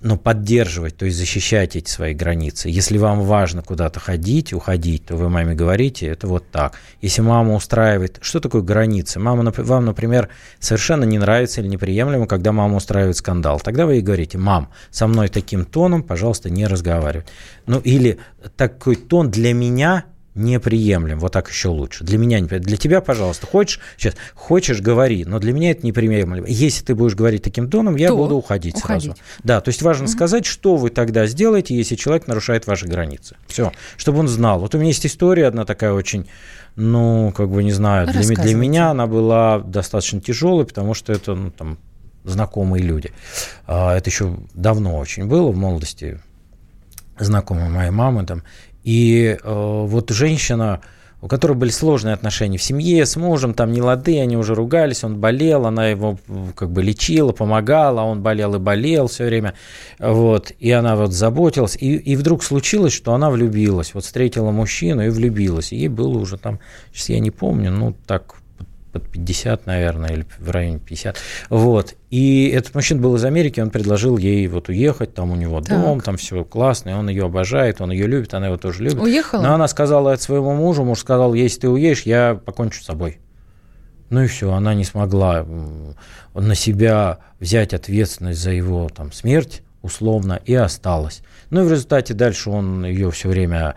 ну, 0.02 0.18
поддерживать, 0.18 0.98
то 0.98 1.06
есть 1.06 1.18
защищать 1.18 1.76
эти 1.76 1.90
свои 1.90 2.14
границы. 2.14 2.70
Если 2.70 2.98
вам 2.98 3.22
важно 3.22 3.62
куда-то 3.62 4.00
ходить, 4.00 4.54
уходить, 4.54 5.06
то 5.06 5.16
вы 5.16 5.30
маме 5.30 5.56
говорите, 5.56 6.08
это 6.08 6.28
вот 6.28 6.50
так. 6.52 6.74
Если 7.02 7.22
мама 7.22 7.54
устраивает... 7.56 8.20
Что 8.22 8.40
такое 8.40 8.62
границы? 8.62 9.20
Мама, 9.20 9.52
вам, 9.56 9.86
например, 9.86 10.30
совершенно 10.60 11.04
не 11.04 11.18
нравится 11.18 11.62
или 11.62 11.68
неприемлемо, 11.68 12.28
когда 12.28 12.52
мама 12.52 12.78
устраивает 12.78 13.18
скандал. 13.18 13.60
Тогда 13.60 13.86
вы 13.86 13.96
ей 13.96 14.02
говорите, 14.02 14.38
мам, 14.38 14.70
со 14.92 15.08
мной 15.08 15.28
таким 15.30 15.66
тоном, 15.66 16.04
пожалуйста, 16.04 16.50
не 16.50 16.66
разговаривай. 16.68 17.26
Ну, 17.66 17.80
или 17.80 18.20
такой 18.56 18.96
тон 18.96 19.30
для 19.32 19.54
меня 19.54 20.06
неприемлем. 20.36 21.20
Вот 21.20 21.34
так 21.34 21.50
еще 21.50 21.70
лучше. 21.70 22.04
Для 22.04 22.18
меня 22.18 22.40
неприемлем. 22.40 22.68
Для 22.68 22.78
тебя, 22.78 23.02
пожалуйста, 23.02 23.48
хочешь, 23.48 23.80
сейчас, 23.98 24.16
хочешь, 24.36 24.82
говори, 24.82 25.26
но 25.26 25.40
для 25.40 25.54
меня 25.54 25.72
это 25.72 25.86
неприемлемо. 25.86 26.48
Если 26.48 26.84
ты 26.84 26.96
будешь 26.96 27.16
говорить 27.16 27.44
таким 27.44 27.70
тоном, 27.70 27.96
я 27.96 28.10
то 28.10 28.18
буду 28.18 28.36
уходить, 28.36 28.76
уходить 28.76 29.04
сразу. 29.04 29.20
Да, 29.44 29.62
то 29.62 29.70
есть 29.70 29.82
важно 29.82 30.06
угу. 30.06 30.12
сказать, 30.12 30.46
что 30.46 30.76
вы 30.76 30.90
тогда 30.90 31.26
сделаете, 31.28 31.76
если 31.76 31.96
человек 31.96 32.28
нарушает 32.28 32.68
ваши 32.68 32.88
границы. 32.88 33.36
Все, 33.48 33.72
чтобы 33.98 34.20
он 34.20 34.28
знал. 34.28 34.60
Вот 34.60 34.76
у 34.76 34.78
меня 34.78 34.90
есть 34.90 35.06
история 35.06 35.48
одна 35.48 35.66
такая 35.66 35.94
очень, 35.94 36.28
ну, 36.76 37.34
как 37.36 37.50
бы 37.50 37.64
не 37.64 37.72
знаю, 37.72 38.08
для, 38.08 38.22
для 38.22 38.56
меня 38.56 38.92
она 38.92 39.08
была 39.08 39.60
достаточно 39.60 40.22
тяжелой, 40.22 40.66
потому 40.66 40.94
что 40.94 41.12
это, 41.12 41.36
ну, 41.36 41.52
там, 41.52 41.78
знакомые 42.24 42.84
люди. 42.84 43.12
А, 43.68 43.96
это 43.96 44.10
еще 44.10 44.38
давно 44.54 44.98
очень 44.98 45.26
было, 45.26 45.52
в 45.52 45.58
молодости 45.58 46.20
знакомые 47.18 47.70
моей 47.70 47.92
мамы 47.92 48.26
там. 48.26 48.44
И 48.84 49.38
э, 49.42 49.84
вот 49.86 50.10
женщина, 50.10 50.82
у 51.22 51.28
которой 51.28 51.54
были 51.54 51.70
сложные 51.70 52.14
отношения 52.14 52.58
в 52.58 52.64
семье, 52.64 53.06
с 53.06 53.16
мужем, 53.16 53.54
там 53.54 53.72
не 53.72 53.82
лады, 53.82 54.20
они 54.20 54.38
уже 54.38 54.56
ругались, 54.56 55.04
он 55.04 55.18
болел, 55.18 55.66
она 55.66 55.90
его 55.90 56.18
как 56.56 56.72
бы 56.72 56.82
лечила, 56.82 57.32
помогала, 57.32 58.02
он 58.02 58.22
болел 58.22 58.56
и 58.56 58.60
болел 58.60 59.08
все 59.08 59.26
время, 59.26 59.54
вот, 60.00 60.52
и 60.60 60.72
она 60.72 60.96
вот 60.96 61.12
заботилась, 61.12 61.76
и, 61.76 61.96
и 61.96 62.16
вдруг 62.16 62.44
случилось, 62.44 62.94
что 62.94 63.14
она 63.14 63.30
влюбилась, 63.30 63.94
вот 63.94 64.06
встретила 64.06 64.52
мужчину 64.52 65.06
и 65.06 65.10
влюбилась, 65.10 65.74
и 65.74 65.78
ей 65.78 65.90
было 65.90 66.18
уже 66.18 66.38
там, 66.38 66.60
сейчас 66.94 67.10
я 67.10 67.20
не 67.20 67.32
помню, 67.32 67.72
ну 67.72 67.96
так 68.08 68.39
под 68.92 69.10
50, 69.10 69.66
наверное, 69.66 70.10
или 70.10 70.26
в 70.40 70.50
районе 70.50 70.80
50. 70.80 71.18
Вот. 71.50 71.96
И 72.10 72.50
этот 72.50 72.74
мужчина 72.76 73.02
был 73.02 73.16
из 73.16 73.26
Америки, 73.26 73.60
он 73.60 73.70
предложил 73.70 74.18
ей 74.18 74.48
вот 74.48 74.70
уехать, 74.70 75.14
там 75.14 75.32
у 75.32 75.36
него 75.36 75.62
так. 75.62 75.80
дом, 75.80 76.02
там 76.02 76.18
все 76.18 76.44
классно, 76.44 76.90
и 76.90 76.94
он 76.94 77.10
ее 77.10 77.26
обожает, 77.26 77.82
он 77.82 77.92
ее 77.92 78.08
любит, 78.08 78.34
она 78.34 78.48
его 78.48 78.58
тоже 78.58 78.84
любит. 78.84 79.02
Уехала? 79.02 79.42
Но 79.42 79.54
она 79.54 79.68
сказала 79.68 80.10
это 80.12 80.24
своему 80.24 80.54
мужу, 80.56 80.84
муж 80.84 81.00
сказал, 81.00 81.34
если 81.34 81.62
ты 81.62 81.70
уедешь, 81.70 82.04
я 82.04 82.40
покончу 82.44 82.82
с 82.82 82.86
собой. 82.86 83.20
Ну 84.10 84.24
и 84.24 84.28
все, 84.28 84.52
она 84.52 84.74
не 84.74 84.86
смогла 84.86 85.46
на 86.34 86.56
себя 86.56 87.20
взять 87.40 87.74
ответственность 87.74 88.42
за 88.42 88.52
его 88.52 88.90
там, 88.90 89.12
смерть 89.12 89.62
условно 89.82 90.42
и 90.46 90.54
осталась. 90.54 91.22
Ну 91.50 91.62
и 91.62 91.68
в 91.68 91.72
результате 91.72 92.14
дальше 92.14 92.50
он 92.50 92.86
ее 92.86 93.12
все 93.12 93.30
время 93.30 93.76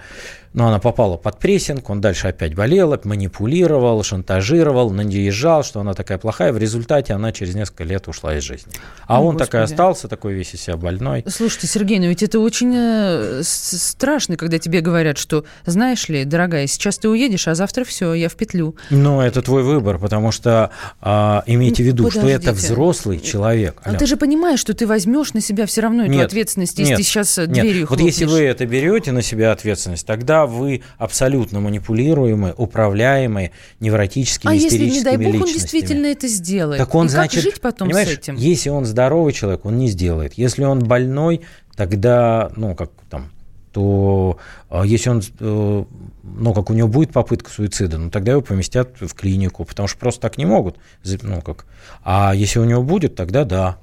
но 0.55 0.69
она 0.69 0.79
попала 0.79 1.17
под 1.17 1.39
прессинг, 1.39 1.89
он 1.89 2.01
дальше 2.01 2.29
опять 2.29 2.55
болел, 2.55 2.99
манипулировал, 3.05 4.03
шантажировал, 4.03 4.91
наезжал, 4.91 5.65
что 5.65 5.81
она 5.81 5.95
такая 5.95 6.19
плохая. 6.19 6.53
В 6.53 6.59
результате 6.59 7.15
она 7.15 7.33
через 7.33 7.55
несколько 7.55 7.85
лет 7.85 8.07
ушла 8.09 8.37
из 8.37 8.43
жизни. 8.43 8.73
А 9.07 9.19
О, 9.19 9.21
он 9.21 9.35
Господи. 9.35 9.45
такой 9.47 9.63
остался, 9.63 10.09
такой 10.09 10.35
весь 10.35 10.55
из 10.55 10.63
себя 10.63 10.77
больной. 10.77 11.25
Слушайте, 11.27 11.67
Сергей, 11.67 11.99
ну 11.99 12.07
ведь 12.07 12.23
это 12.23 12.39
очень 12.39 12.73
э, 12.75 13.41
страшно, 13.43 14.37
когда 14.37 14.59
тебе 14.59 14.81
говорят, 14.81 15.17
что, 15.19 15.45
знаешь 15.65 16.09
ли, 16.09 16.25
дорогая, 16.25 16.67
сейчас 16.67 16.99
ты 16.99 17.09
уедешь, 17.09 17.49
а 17.49 17.55
завтра 17.55 17.85
все, 17.85 18.13
я 18.15 18.29
в 18.29 18.35
петлю. 18.35 18.77
Ну, 18.91 19.21
это 19.21 19.41
твой 19.43 19.63
выбор, 19.63 19.99
потому 19.99 20.33
что 20.33 20.71
а, 21.01 21.43
имейте 21.47 21.83
в 21.83 21.87
виду, 21.87 22.05
Подождите. 22.05 22.39
что 22.39 22.51
это 22.51 22.53
взрослый 22.53 23.21
человек. 23.21 23.81
А 23.85 23.95
ты 23.95 24.07
же 24.07 24.17
понимаешь, 24.17 24.61
что 24.61 24.75
ты 24.75 24.87
возьмешь 24.87 25.33
на 25.33 25.41
себя 25.41 25.67
все 25.67 25.81
равно 25.81 26.05
эту 26.05 26.13
нет, 26.13 26.27
ответственность, 26.27 26.79
если 26.79 26.91
нет, 26.91 26.99
ты 26.99 27.05
сейчас 27.05 27.39
нет. 27.39 27.51
дверью 27.51 27.87
Вот 27.89 28.01
если 28.01 28.25
вы 28.25 28.41
это 28.41 28.67
берете 28.67 29.13
на 29.13 29.23
себя 29.23 29.53
ответственность, 29.53 30.07
тогда 30.07 30.42
вы 30.47 30.83
абсолютно 30.99 31.61
манипулируемые, 31.61 32.55
управляемые 32.57 33.53
невротическими, 33.81 34.53
а 34.53 34.57
истерическими 34.57 34.85
если, 34.85 34.99
не 34.99 35.05
дай 35.05 35.17
бог, 35.17 35.27
личностями. 35.27 35.49
он 35.49 35.61
действительно 35.61 36.07
это 36.07 36.29
сделает? 36.29 36.79
Так 36.79 36.95
он, 36.95 37.07
И 37.07 37.09
значит, 37.09 37.43
как 37.43 37.53
жить 37.53 37.61
потом 37.61 37.93
с 37.93 37.97
этим? 37.97 38.37
Если 38.37 38.71
он 38.71 38.85
здоровый 38.85 39.33
человек, 39.33 39.65
он 39.65 39.79
не 39.79 39.89
сделает. 39.89 40.35
Если 40.35 40.65
он 40.65 40.81
больной, 40.81 41.43
тогда, 41.77 42.51
ну, 42.57 42.75
как 42.75 42.91
там, 43.09 43.31
то 43.73 44.39
а, 44.69 44.85
если 44.85 45.11
он, 45.11 45.23
э, 45.41 45.85
ну, 46.23 46.55
как 46.55 46.71
у 46.71 46.75
него 46.75 46.89
будет 46.89 47.11
попытка 47.11 47.51
суицида, 47.51 47.99
ну, 47.99 48.11
тогда 48.11 48.33
его 48.33 48.43
поместят 48.43 49.01
в 49.01 49.15
клинику, 49.15 49.65
потому 49.65 49.89
что 49.89 49.99
просто 49.99 50.21
так 50.21 50.39
не 50.39 50.45
могут. 50.45 50.77
Ну, 51.05 51.41
как. 51.41 51.67
А 52.05 52.33
если 52.35 52.59
у 52.59 52.65
него 52.65 52.83
будет, 52.83 53.15
тогда 53.15 53.45
да. 53.45 53.79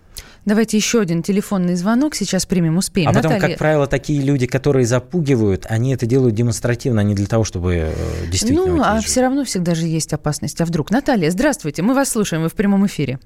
Давайте 0.45 0.77
еще 0.77 1.01
один 1.01 1.21
телефонный 1.21 1.75
звонок 1.75 2.15
сейчас 2.15 2.45
примем, 2.45 2.77
успеем. 2.77 3.09
А 3.09 3.13
потом, 3.13 3.33
Наталья... 3.33 3.51
как 3.51 3.59
правило, 3.59 3.87
такие 3.87 4.21
люди, 4.23 4.47
которые 4.47 4.85
запугивают, 4.85 5.65
они 5.69 5.93
это 5.93 6.05
делают 6.05 6.35
демонстративно, 6.35 7.01
а 7.01 7.03
не 7.03 7.15
для 7.15 7.27
того, 7.27 7.43
чтобы 7.43 7.75
э, 7.75 7.93
действительно... 8.31 8.77
Ну, 8.77 8.83
а 8.83 8.99
все 9.01 9.21
равно 9.21 9.43
всегда 9.43 9.75
же 9.75 9.85
есть 9.85 10.13
опасность. 10.13 10.59
А 10.61 10.65
вдруг? 10.65 10.91
Наталья, 10.91 11.29
здравствуйте, 11.29 11.81
мы 11.81 11.93
вас 11.93 12.09
слушаем, 12.09 12.43
вы 12.43 12.49
в 12.49 12.55
прямом 12.55 12.85
эфире. 12.87 13.19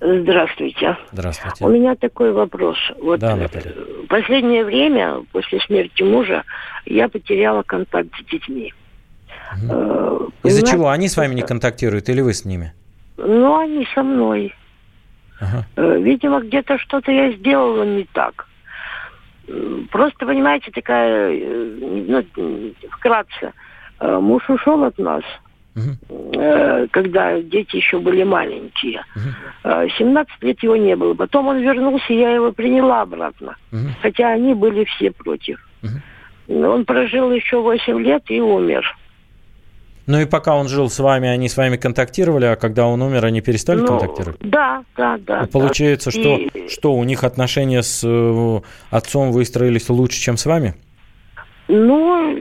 Здравствуйте. 0.00 0.98
Здравствуйте. 1.12 1.64
У 1.64 1.68
меня 1.68 1.94
такой 1.96 2.32
вопрос. 2.32 2.76
Вот 3.00 3.20
да, 3.20 3.36
Наталья. 3.36 3.72
В 4.04 4.06
последнее 4.06 4.64
время, 4.64 5.22
после 5.32 5.60
смерти 5.60 6.02
мужа, 6.02 6.42
я 6.84 7.08
потеряла 7.08 7.62
контакт 7.62 8.10
с 8.20 8.30
детьми. 8.30 8.74
Угу. 9.62 10.32
Из-за 10.44 10.66
чего? 10.66 10.88
Они 10.90 11.08
с 11.08 11.16
вами 11.16 11.34
не 11.34 11.42
контактируют 11.42 12.08
или 12.08 12.20
вы 12.20 12.34
с 12.34 12.44
ними? 12.44 12.74
Ну, 13.16 13.56
они 13.56 13.86
со 13.94 14.02
мной. 14.02 14.54
Ага. 15.40 15.66
Э, 15.76 15.98
видимо, 15.98 16.40
где-то 16.40 16.78
что-то 16.78 17.10
я 17.12 17.32
сделала 17.32 17.84
не 17.84 18.04
так. 18.12 18.46
Просто, 19.90 20.26
понимаете, 20.26 20.70
такая, 20.70 21.32
э, 21.32 22.24
ну, 22.38 22.72
вкратце, 22.90 23.52
э, 24.00 24.18
муж 24.18 24.48
ушел 24.48 24.84
от 24.84 24.98
нас, 24.98 25.22
угу. 25.76 26.88
когда 26.90 27.40
дети 27.40 27.76
еще 27.76 27.98
были 27.98 28.22
маленькие. 28.22 29.04
Угу. 29.14 29.88
17 29.98 30.42
лет 30.42 30.62
его 30.62 30.76
не 30.76 30.96
было. 30.96 31.14
Потом 31.14 31.48
он 31.48 31.60
вернулся, 31.60 32.12
я 32.12 32.30
его 32.30 32.52
приняла 32.52 33.02
обратно. 33.02 33.56
Угу. 33.72 33.88
Хотя 34.02 34.28
они 34.30 34.54
были 34.54 34.84
все 34.84 35.10
против. 35.10 35.60
Угу. 35.82 36.64
Он 36.64 36.84
прожил 36.84 37.32
еще 37.32 37.60
8 37.60 38.00
лет 38.00 38.22
и 38.28 38.40
умер. 38.40 38.84
Ну 40.06 40.20
и 40.20 40.26
пока 40.26 40.54
он 40.56 40.68
жил 40.68 40.90
с 40.90 40.98
вами, 40.98 41.28
они 41.28 41.48
с 41.48 41.56
вами 41.56 41.76
контактировали, 41.76 42.44
а 42.44 42.56
когда 42.56 42.86
он 42.86 43.00
умер, 43.00 43.24
они 43.24 43.40
перестали 43.40 43.80
ну, 43.80 43.86
контактировать? 43.86 44.38
Да, 44.40 44.84
да, 44.96 45.18
да. 45.18 45.48
Получается, 45.50 46.10
да. 46.12 46.20
Что, 46.20 46.36
и... 46.36 46.68
что 46.68 46.94
у 46.94 47.04
них 47.04 47.24
отношения 47.24 47.82
с 47.82 48.02
э, 48.04 48.60
отцом 48.90 49.32
выстроились 49.32 49.88
лучше, 49.88 50.20
чем 50.20 50.36
с 50.36 50.44
вами? 50.44 50.74
Ну, 51.68 52.38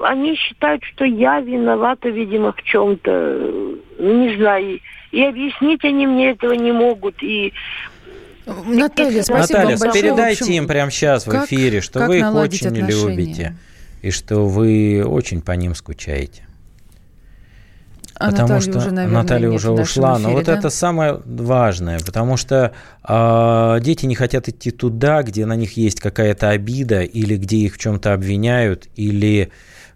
они 0.00 0.36
считают, 0.36 0.84
что 0.84 1.04
я 1.04 1.40
виновата, 1.40 2.10
видимо, 2.10 2.52
в 2.52 2.62
чем-то. 2.62 3.38
Ну, 3.98 4.26
не 4.26 4.36
знаю. 4.36 4.80
И 5.10 5.22
объяснить 5.22 5.82
они 5.84 6.06
мне 6.06 6.30
этого 6.30 6.52
не 6.52 6.72
могут. 6.72 7.22
И 7.22 7.54
Наталья, 8.46 9.22
спасибо 9.22 9.58
Наталья, 9.58 9.76
вам 9.76 9.80
большое. 9.80 10.02
передайте 10.02 10.44
общем, 10.44 10.54
им 10.54 10.66
прямо 10.66 10.90
сейчас 10.90 11.26
в 11.26 11.44
эфире, 11.44 11.80
что 11.80 12.06
вы 12.06 12.18
их 12.18 12.34
очень 12.34 12.68
отношения? 12.68 13.08
любите 13.08 13.56
и 14.02 14.10
что 14.10 14.46
вы 14.46 15.04
очень 15.06 15.40
по 15.42 15.52
ним 15.52 15.74
скучаете. 15.74 16.42
А 18.20 18.30
потому 18.30 18.48
Наталья 18.48 18.60
что 18.60 18.78
уже, 18.78 18.90
наверное, 18.90 19.22
Наталья 19.22 19.48
уже 19.48 19.70
ушла. 19.70 20.16
Эфире, 20.16 20.28
но 20.28 20.34
вот 20.34 20.44
да? 20.44 20.58
это 20.58 20.68
самое 20.68 21.22
важное, 21.24 21.98
потому 22.00 22.36
что 22.36 22.72
э, 23.08 23.78
дети 23.80 24.04
не 24.04 24.14
хотят 24.14 24.46
идти 24.46 24.70
туда, 24.70 25.22
где 25.22 25.46
на 25.46 25.56
них 25.56 25.78
есть 25.78 26.00
какая-то 26.00 26.50
обида, 26.50 27.00
или 27.00 27.36
где 27.36 27.56
их 27.56 27.76
в 27.76 27.78
чем-то 27.78 28.12
обвиняют, 28.12 28.88
или 28.94 29.50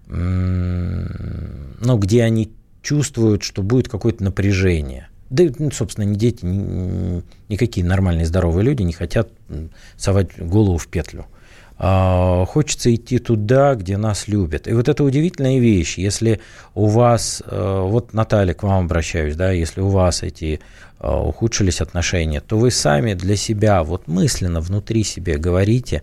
ну, 0.06 1.98
где 1.98 2.22
они 2.22 2.50
чувствуют, 2.82 3.42
что 3.42 3.62
будет 3.62 3.88
какое-то 3.88 4.22
напряжение. 4.24 5.08
Да, 5.30 5.44
ну, 5.58 5.70
собственно, 5.70 6.04
не 6.04 6.16
дети, 6.16 6.44
ни, 6.44 7.22
никакие 7.48 7.86
нормальные 7.86 8.26
здоровые 8.26 8.64
люди 8.64 8.82
не 8.82 8.92
хотят 8.92 9.28
совать 9.96 10.38
голову 10.38 10.78
в 10.78 10.86
петлю. 10.88 11.26
А, 11.76 12.44
хочется 12.46 12.94
идти 12.94 13.18
туда, 13.18 13.74
где 13.74 13.96
нас 13.96 14.28
любят. 14.28 14.68
И 14.68 14.72
вот 14.72 14.88
это 14.88 15.02
удивительная 15.02 15.58
вещь, 15.58 15.98
если 15.98 16.40
у 16.74 16.86
вас, 16.86 17.42
э, 17.44 17.80
вот 17.82 18.14
Наталья, 18.14 18.54
к 18.54 18.62
вам 18.62 18.84
обращаюсь, 18.84 19.34
да, 19.34 19.50
если 19.50 19.80
у 19.80 19.88
вас 19.88 20.22
эти 20.22 20.60
э, 21.00 21.08
ухудшились 21.08 21.80
отношения, 21.80 22.40
то 22.40 22.58
вы 22.58 22.70
сами 22.70 23.14
для 23.14 23.34
себя, 23.34 23.82
вот 23.82 24.06
мысленно 24.06 24.60
внутри 24.60 25.02
себе 25.02 25.36
говорите, 25.36 26.02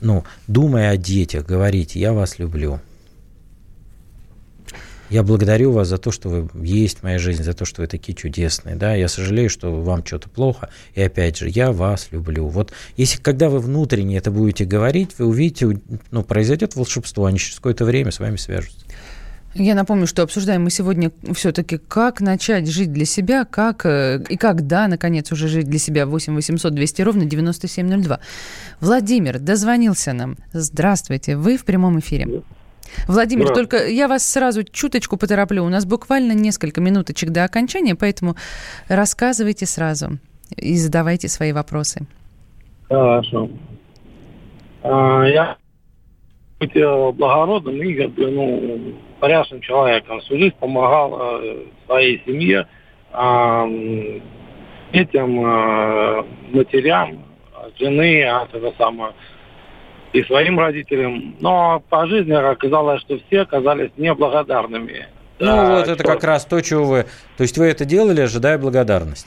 ну, 0.00 0.24
думая 0.48 0.90
о 0.90 0.96
детях, 0.96 1.46
говорите, 1.46 2.00
я 2.00 2.12
вас 2.12 2.40
люблю, 2.40 2.80
я 5.14 5.22
благодарю 5.22 5.70
вас 5.70 5.86
за 5.86 5.98
то, 5.98 6.10
что 6.10 6.28
вы 6.28 6.48
есть 6.66 6.98
в 6.98 7.02
моей 7.04 7.18
жизни, 7.18 7.44
за 7.44 7.54
то, 7.54 7.64
что 7.64 7.82
вы 7.82 7.86
такие 7.86 8.14
чудесные. 8.14 8.74
Да? 8.74 8.94
Я 8.96 9.06
сожалею, 9.06 9.48
что 9.48 9.70
вам 9.70 10.04
что-то 10.04 10.28
плохо. 10.28 10.70
И 10.94 11.02
опять 11.02 11.38
же, 11.38 11.48
я 11.48 11.70
вас 11.70 12.08
люблю. 12.10 12.48
Вот 12.48 12.72
если 12.96 13.22
когда 13.22 13.48
вы 13.48 13.60
внутренне 13.60 14.16
это 14.16 14.32
будете 14.32 14.64
говорить, 14.64 15.10
вы 15.16 15.26
увидите, 15.26 15.80
ну, 16.10 16.24
произойдет 16.24 16.74
волшебство, 16.74 17.26
они 17.26 17.38
через 17.38 17.56
какое-то 17.56 17.84
время 17.84 18.10
с 18.10 18.18
вами 18.18 18.36
свяжутся. 18.36 18.84
Я 19.54 19.76
напомню, 19.76 20.08
что 20.08 20.24
обсуждаем 20.24 20.64
мы 20.64 20.70
сегодня 20.70 21.12
все-таки, 21.32 21.78
как 21.78 22.20
начать 22.20 22.68
жить 22.68 22.92
для 22.92 23.04
себя, 23.04 23.44
как 23.44 23.86
э, 23.86 24.20
и 24.28 24.36
когда, 24.36 24.88
наконец, 24.88 25.30
уже 25.30 25.46
жить 25.46 25.68
для 25.68 25.78
себя. 25.78 26.06
8 26.06 26.34
800 26.34 26.74
200 26.74 27.02
ровно 27.02 27.24
9702. 27.24 28.18
Владимир 28.80 29.38
дозвонился 29.38 30.12
нам. 30.12 30.38
Здравствуйте, 30.52 31.36
вы 31.36 31.56
в 31.56 31.64
прямом 31.64 32.00
эфире. 32.00 32.42
Владимир, 33.06 33.48
да. 33.48 33.54
только 33.54 33.86
я 33.88 34.08
вас 34.08 34.28
сразу 34.28 34.64
чуточку 34.64 35.16
потороплю. 35.16 35.64
У 35.64 35.68
нас 35.68 35.84
буквально 35.84 36.32
несколько 36.32 36.80
минуточек 36.80 37.30
до 37.30 37.44
окончания, 37.44 37.94
поэтому 37.94 38.36
рассказывайте 38.88 39.66
сразу 39.66 40.18
и 40.56 40.76
задавайте 40.76 41.28
свои 41.28 41.52
вопросы. 41.52 42.06
Хорошо. 42.88 43.50
А, 44.82 45.24
я 45.24 45.56
быть 46.60 46.74
благородным 47.16 47.82
и 47.82 47.94
как 47.94 48.10
бы, 48.10 48.30
ну, 48.30 48.94
порядочным 49.20 49.60
человеком. 49.60 50.20
Всю 50.20 50.38
жизнь 50.38 50.54
помогал 50.58 51.40
э, 51.42 51.64
своей 51.86 52.22
семье, 52.24 52.66
э, 53.12 54.20
детям, 54.92 55.46
э, 55.46 56.24
матерям, 56.52 57.24
жены, 57.78 58.22
а 58.24 58.46
это 58.52 58.72
самое, 58.78 59.12
и 60.14 60.22
своим 60.22 60.58
родителям. 60.58 61.34
Но 61.40 61.82
по 61.90 62.06
жизни 62.06 62.32
оказалось, 62.32 63.00
что 63.02 63.18
все 63.26 63.40
оказались 63.40 63.90
неблагодарными. 63.96 65.08
Ну 65.40 65.46
да, 65.46 65.76
вот 65.76 65.88
это 65.88 66.04
что... 66.04 66.12
как 66.12 66.22
раз 66.24 66.44
то, 66.44 66.60
чего 66.60 66.84
вы... 66.84 67.06
То 67.36 67.42
есть 67.42 67.58
вы 67.58 67.66
это 67.66 67.84
делали, 67.84 68.20
ожидая 68.20 68.56
благодарность? 68.56 69.26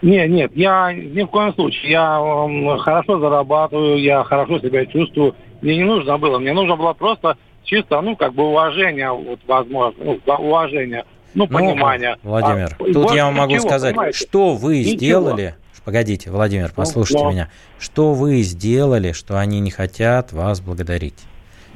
Нет, 0.00 0.30
нет, 0.30 0.50
я 0.54 0.92
ни 0.92 1.22
в 1.22 1.26
коем 1.26 1.54
случае. 1.54 1.92
Я 1.92 2.18
э, 2.18 2.78
хорошо 2.78 3.20
зарабатываю, 3.20 3.98
я 4.02 4.24
хорошо 4.24 4.58
себя 4.58 4.86
чувствую. 4.86 5.34
Мне 5.60 5.76
не 5.76 5.84
нужно 5.84 6.16
было, 6.18 6.38
мне 6.38 6.54
нужно 6.54 6.76
было 6.76 6.94
просто 6.94 7.36
чисто, 7.62 8.00
ну, 8.00 8.16
как 8.16 8.34
бы 8.34 8.44
уважение, 8.44 9.10
вот, 9.10 9.40
возможно, 9.46 9.94
ну, 10.04 10.20
уважение, 10.38 11.04
ну, 11.34 11.46
ну 11.48 11.58
понимание. 11.58 12.16
Владимир, 12.22 12.76
а, 12.78 12.92
тут 12.92 13.12
я 13.12 13.26
вам 13.26 13.34
могу 13.34 13.54
чего, 13.54 13.68
сказать, 13.68 13.94
понимаете? 13.94 14.18
что 14.18 14.54
вы 14.54 14.78
ничего. 14.78 14.96
сделали, 14.96 15.54
Погодите, 15.84 16.30
Владимир, 16.30 16.68
ну, 16.68 16.74
послушайте 16.74 17.22
ну, 17.22 17.30
меня. 17.30 17.50
Что 17.78 18.14
вы 18.14 18.40
сделали, 18.42 19.12
что 19.12 19.38
они 19.38 19.60
не 19.60 19.70
хотят 19.70 20.32
вас 20.32 20.60
благодарить? 20.60 21.18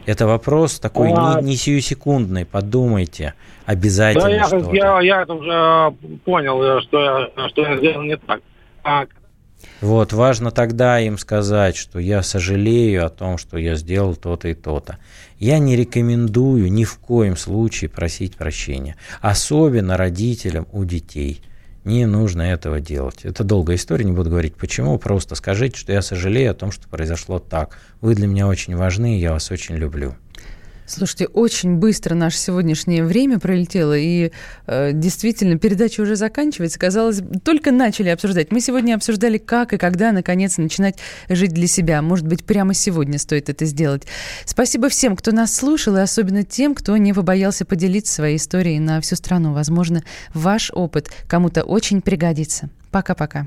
Это 0.06 0.26
вопрос 0.26 0.78
такой 0.78 1.12
а... 1.14 1.40
не, 1.40 1.48
не 1.48 1.56
сиюсекундный, 1.56 2.46
подумайте 2.46 3.34
обязательно. 3.66 4.48
Да, 4.48 4.70
я, 4.72 4.72
я, 4.72 5.00
я 5.00 5.22
это 5.22 5.34
уже 5.34 5.94
понял, 6.24 6.80
что 6.80 7.30
я, 7.36 7.48
что 7.50 7.62
я 7.62 7.76
сделал 7.76 8.02
не 8.02 8.16
так. 8.16 8.40
А... 8.82 9.04
Вот, 9.82 10.14
важно 10.14 10.52
тогда 10.52 10.98
им 11.00 11.18
сказать, 11.18 11.76
что 11.76 11.98
я 11.98 12.22
сожалею 12.22 13.04
о 13.04 13.10
том, 13.10 13.36
что 13.36 13.58
я 13.58 13.74
сделал 13.74 14.16
то-то 14.16 14.48
и 14.48 14.54
то-то. 14.54 14.96
Я 15.38 15.58
не 15.58 15.76
рекомендую 15.76 16.72
ни 16.72 16.84
в 16.84 16.98
коем 16.98 17.36
случае 17.36 17.90
просить 17.90 18.36
прощения, 18.36 18.96
особенно 19.20 19.98
родителям 19.98 20.66
у 20.72 20.86
детей– 20.86 21.42
не 21.84 22.06
нужно 22.06 22.42
этого 22.42 22.80
делать. 22.80 23.24
Это 23.24 23.44
долгая 23.44 23.76
история, 23.76 24.04
не 24.04 24.12
буду 24.12 24.30
говорить 24.30 24.54
почему. 24.56 24.98
Просто 24.98 25.34
скажите, 25.34 25.76
что 25.78 25.92
я 25.92 26.02
сожалею 26.02 26.50
о 26.50 26.54
том, 26.54 26.70
что 26.70 26.88
произошло 26.88 27.38
так. 27.38 27.78
Вы 28.00 28.14
для 28.14 28.26
меня 28.26 28.46
очень 28.46 28.76
важны, 28.76 29.18
я 29.18 29.32
вас 29.32 29.50
очень 29.50 29.76
люблю. 29.76 30.14
Слушайте, 30.88 31.26
очень 31.26 31.74
быстро 31.74 32.14
наше 32.14 32.38
сегодняшнее 32.38 33.04
время 33.04 33.38
пролетело, 33.38 33.96
и 33.96 34.32
э, 34.66 34.92
действительно 34.94 35.58
передача 35.58 36.00
уже 36.00 36.16
заканчивается. 36.16 36.78
Казалось, 36.78 37.20
только 37.44 37.72
начали 37.72 38.08
обсуждать. 38.08 38.50
Мы 38.50 38.62
сегодня 38.62 38.94
обсуждали, 38.94 39.36
как 39.36 39.74
и 39.74 39.76
когда, 39.76 40.12
наконец, 40.12 40.56
начинать 40.56 40.96
жить 41.28 41.52
для 41.52 41.66
себя. 41.66 42.00
Может 42.00 42.26
быть, 42.26 42.42
прямо 42.42 42.72
сегодня 42.72 43.18
стоит 43.18 43.50
это 43.50 43.66
сделать. 43.66 44.04
Спасибо 44.46 44.88
всем, 44.88 45.14
кто 45.14 45.30
нас 45.30 45.54
слушал, 45.54 45.94
и 45.98 46.00
особенно 46.00 46.42
тем, 46.42 46.74
кто 46.74 46.96
не 46.96 47.12
побоялся 47.12 47.66
поделиться 47.66 48.14
своей 48.14 48.38
историей 48.38 48.80
на 48.80 49.02
всю 49.02 49.16
страну. 49.16 49.52
Возможно, 49.52 50.02
ваш 50.32 50.70
опыт 50.72 51.10
кому-то 51.26 51.64
очень 51.64 52.00
пригодится. 52.00 52.70
Пока-пока. 52.90 53.46